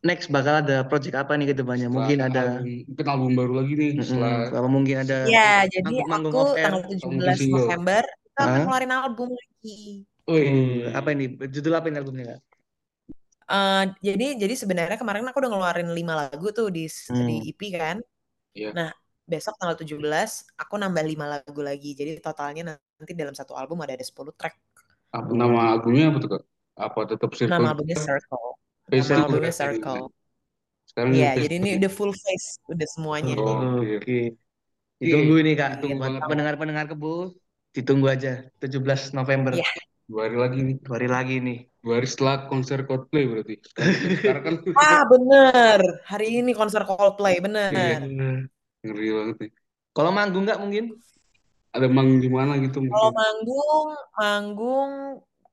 Next 0.00 0.32
bakal 0.32 0.64
ada 0.64 0.80
project 0.88 1.12
apa 1.12 1.36
nih 1.36 1.52
ke 1.52 1.54
depannya? 1.60 1.92
Setelah 1.92 1.96
Mungkin 2.00 2.18
ada 2.24 2.40
album, 2.56 2.64
mungkin 2.88 3.06
album 3.12 3.30
baru 3.36 3.52
lagi 3.60 3.72
nih 3.76 3.90
setelah 4.00 4.32
apa 4.48 4.68
mungkin 4.68 4.96
ada 5.04 5.16
ya 5.28 5.50
jadi 5.68 5.96
manggung 6.08 6.32
aku 6.32 6.56
tanggal 6.56 6.72
mungkin 6.80 6.96
17 6.96 7.36
single. 7.36 7.60
November 7.68 8.02
kita 8.08 8.40
akan 8.40 8.60
ngeluarin 8.64 8.92
album 8.96 9.28
lagi. 9.36 9.78
Wih, 10.24 10.46
Uh, 10.46 10.94
apa 10.96 11.08
ini? 11.12 11.24
Judul 11.52 11.74
apa 11.76 11.86
ini 11.92 11.96
albumnya, 12.00 12.24
Kak? 12.32 12.40
Eh, 13.50 13.84
jadi 14.00 14.26
jadi 14.40 14.54
sebenarnya 14.56 14.96
kemarin 14.96 15.26
aku 15.26 15.42
udah 15.42 15.50
ngeluarin 15.52 15.90
5 15.90 16.14
lagu 16.16 16.48
tuh 16.48 16.70
di 16.70 16.86
s- 16.86 17.10
di 17.10 17.36
Hmm. 17.36 17.50
EP 17.50 17.60
kan. 17.74 17.96
Iya. 18.54 18.70
Nah, 18.72 18.88
besok 19.26 19.58
tanggal 19.58 19.74
17 19.76 20.46
aku 20.54 20.78
nambah 20.78 21.02
5 21.02 21.26
lagu 21.28 21.60
lagi. 21.60 21.92
Jadi 21.92 22.22
totalnya 22.22 22.72
nanti 22.72 23.12
dalam 23.12 23.34
satu 23.34 23.52
album 23.52 23.82
ada 23.84 23.92
ada 23.92 24.06
10 24.06 24.32
track. 24.32 24.56
apa 25.10 25.26
nama 25.34 25.74
albumnya 25.74 26.14
apa 26.14 26.18
tuh 26.22 26.30
kak? 26.38 26.42
Apa 26.78 26.98
tetap 27.04 27.30
Circle? 27.34 27.50
Nama 27.50 27.74
albumnya 27.74 27.98
Circle. 27.98 28.54
Nama 28.90 29.06
Circle 29.06 29.24
albumnya 29.24 29.52
ya? 29.52 29.56
Circle. 29.56 30.02
Sekarang 30.90 31.10
Iya, 31.14 31.28
ngetes 31.30 31.42
jadi 31.46 31.54
ini 31.62 31.70
udah 31.78 31.90
full 31.94 32.12
face, 32.12 32.48
udah 32.66 32.88
semuanya. 32.90 33.34
Oh, 33.38 33.78
Oke. 33.78 33.94
oke. 34.02 34.18
Ditunggu 35.00 35.34
nih, 35.46 35.54
Kak. 35.54 35.70
Pendengar-pendengar 36.26 36.84
kebo, 36.90 37.32
ditunggu 37.70 38.06
aja 38.10 38.32
17 38.58 39.14
November. 39.14 39.54
Iya. 39.54 39.70
Dua 40.10 40.26
hari 40.26 40.36
lagi 40.42 40.58
nih. 40.66 40.76
Dua 40.82 40.94
hari 40.98 41.08
lagi 41.08 41.34
nih. 41.38 41.58
Dua 41.80 41.94
hari 42.02 42.08
setelah 42.10 42.50
konser 42.50 42.82
Coldplay 42.82 43.24
berarti. 43.30 43.54
Sekarang 44.18 44.42
kan 44.42 44.54
Ah, 44.82 45.02
bener. 45.06 45.78
Hari 46.10 46.26
ini 46.42 46.50
konser 46.52 46.82
Coldplay, 46.82 47.38
Iya. 47.38 47.42
bener. 47.46 47.70
ngeri 48.82 49.08
banget 49.14 49.36
nih. 49.46 49.50
Kalau 49.94 50.10
manggung 50.10 50.42
nggak 50.48 50.58
mungkin? 50.58 50.84
Ada 51.70 51.86
mang 51.86 52.18
di 52.18 52.26
mana 52.26 52.58
gitu 52.58 52.82
Kalau 52.82 52.90
mungkin. 52.90 53.14
manggung, 53.14 53.86
manggung 54.18 54.90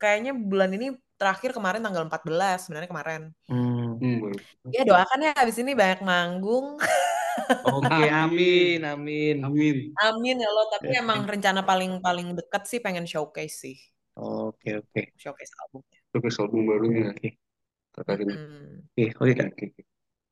kayaknya 0.02 0.34
bulan 0.34 0.74
ini 0.74 0.88
terakhir 1.18 1.52
kemarin 1.52 1.82
tanggal 1.82 2.06
14, 2.06 2.70
sebenarnya 2.70 2.90
kemarin. 2.90 3.22
Hmm. 3.50 3.98
Ya 4.70 4.86
doakan 4.86 5.20
ya 5.26 5.32
habis 5.34 5.58
ini 5.58 5.74
banyak 5.74 6.06
manggung. 6.06 6.78
Oke, 7.66 8.06
amin, 8.24 8.80
amin. 8.86 9.36
Amin. 9.42 9.76
Amin 9.98 10.36
ya 10.38 10.48
Allah, 10.48 10.66
tapi 10.78 10.94
Ya, 10.94 11.02
emang 11.02 11.26
rencana 11.26 11.66
paling 11.66 12.00
paling 12.00 12.38
dekat 12.38 12.70
sih 12.70 12.80
pengen 12.80 13.10
showcase 13.10 13.58
sih. 13.58 13.78
Oke, 14.18 14.78
oke. 14.78 15.02
Showcase 15.18 15.54
albumnya. 15.66 16.00
Terus 16.14 16.36
album 16.42 16.62
barunya. 16.70 17.14
Oke. 17.14 17.30
Hmm. 17.98 18.86
oke, 18.94 19.34
oke. 19.34 19.66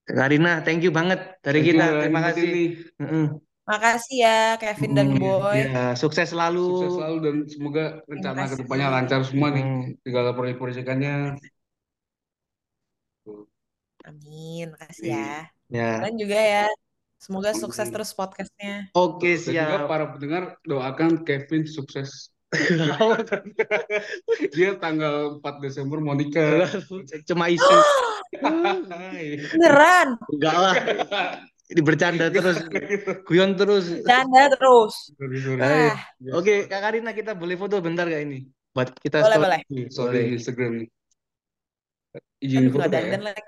Kak 0.06 0.14
Karina, 0.22 0.62
thank 0.62 0.86
you 0.86 0.94
banget 0.94 1.42
dari 1.42 1.66
Thank 1.66 1.68
you, 1.68 1.74
kita. 1.82 1.86
Kak 1.90 2.02
Terima 2.06 2.22
kasih. 2.22 3.42
Makasih 3.66 4.18
ya 4.22 4.38
Kevin 4.62 4.92
dan 4.94 5.08
Mm, 5.10 5.18
Boy. 5.18 5.58
Ya, 5.66 5.98
sukses 5.98 6.30
selalu. 6.30 6.86
Sukses 6.86 6.96
selalu 7.02 7.18
dan 7.20 7.36
semoga 7.50 7.84
rencana 8.06 8.46
ke 8.46 8.56
depannya 8.62 8.88
lancar 8.94 9.20
semua 9.26 9.50
nih. 9.50 9.66
Mm. 9.66 9.82
Segala 10.06 10.30
proyek-proyekannya. 10.38 11.16
Amin, 14.06 14.70
makasih 14.70 15.10
ya. 15.10 15.50
Ya, 15.66 15.98
Kalian 15.98 16.18
juga 16.22 16.38
ya. 16.38 16.66
Semoga 17.18 17.50
Amin. 17.52 17.62
sukses 17.66 17.90
terus 17.90 18.14
podcastnya. 18.14 18.86
oke 18.94 19.26
Dan 19.26 19.42
juga 19.42 19.82
siap. 19.82 19.90
para 19.90 20.06
pendengar 20.14 20.44
doakan 20.62 21.26
Kevin 21.26 21.66
sukses. 21.66 22.30
Dia 24.56 24.78
tanggal 24.78 25.42
4 25.42 25.58
Desember 25.58 25.98
mau 25.98 26.14
nikah. 26.14 26.70
Cuma 27.26 27.50
isu. 27.50 27.66
Beneran? 29.58 30.22
Enggak 30.30 30.54
lah. 30.54 30.76
Ini 31.66 31.82
bercanda 31.82 32.30
terus, 32.30 32.62
guyon 33.28 33.58
terus. 33.58 33.90
Canda 34.06 34.54
terus. 34.54 35.10
Ah, 35.58 35.98
Oke, 36.38 36.70
Kak 36.70 36.78
Karina 36.78 37.10
kita 37.10 37.34
boleh 37.34 37.58
foto 37.58 37.82
bentar 37.82 38.06
gak 38.06 38.22
ini? 38.22 38.46
Buat 38.70 38.94
kita 39.02 39.26
boleh 39.26 39.34
story. 39.34 39.42
boleh. 39.42 39.60
Sorry, 39.90 40.20
Boleh. 40.22 40.36
Instagram 40.38 40.72
nih. 40.84 40.90
Izin 42.46 42.70
foto 42.70 42.86
ya? 42.86 43.18
lagi. 43.18 43.42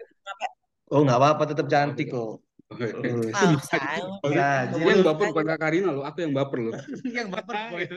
Oh 0.88 1.04
nggak 1.04 1.20
apa-apa, 1.20 1.44
tetap 1.52 1.68
cantik 1.68 2.10
kok. 2.10 2.42
Oke. 2.74 2.86
Oh, 2.96 3.32
Ah. 3.32 3.54
Bisa 3.54 3.78
aja. 3.80 4.50
Dia 4.72 4.82
yang 4.82 5.04
baper 5.06 5.30
bukan 5.30 5.46
Kak 5.54 5.60
Karina 5.62 5.90
loh, 5.94 6.04
aku 6.04 6.18
yang 6.26 6.34
baper 6.34 6.60
loh. 6.64 6.74
yang 7.18 7.28
baper 7.30 7.56
boy. 7.70 7.86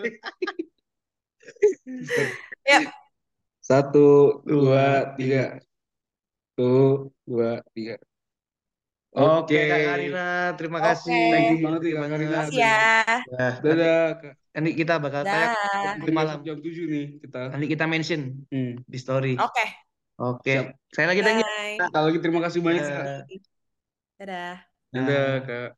Ya. 2.68 2.93
Satu, 3.64 4.39
dua, 4.45 5.16
tiga. 5.16 5.59
Satu, 6.55 6.71
dua, 7.25 7.64
tiga. 7.73 7.97
Oke, 9.11 9.59
Kak 9.67 9.81
Karina, 9.91 10.55
terima 10.55 10.79
Oke. 10.79 10.87
kasih. 10.95 11.23
Thank 11.35 11.51
you 11.51 11.59
banget 11.67 11.81
ya 11.83 11.91
Kak 11.91 11.91
Terima 11.91 12.07
Karina. 12.15 12.31
Makasih 12.31 12.59
ya. 12.63 12.79
Nah, 13.27 13.51
nanti, 13.51 13.67
Dadah, 13.67 14.03
Kak. 14.23 14.35
nanti 14.55 14.71
kita 14.79 14.95
bakal 15.03 15.23
tayang 15.27 15.51
Dah. 15.51 15.95
nanti 15.99 16.13
malam. 16.15 16.37
Jam 16.47 16.59
7 16.63 16.85
nih 16.87 17.07
kita. 17.19 17.41
Nanti 17.51 17.67
kita 17.67 17.85
mention 17.91 18.21
Hmm. 18.55 18.73
di 18.87 18.99
story. 19.03 19.35
Oke. 19.35 19.67
Oke. 20.15 20.55
Siap. 20.55 20.67
Saya 20.95 21.07
lagi. 21.11 21.21
Bye. 21.27 21.83
Sekali 21.83 22.05
lagi 22.07 22.19
terima 22.23 22.41
kasih 22.47 22.61
banyak, 22.63 22.85
Kak. 22.87 22.95
Dadah. 22.95 23.21
Dadah. 24.21 24.55
Dadah, 24.95 25.31
Kak. 25.43 25.71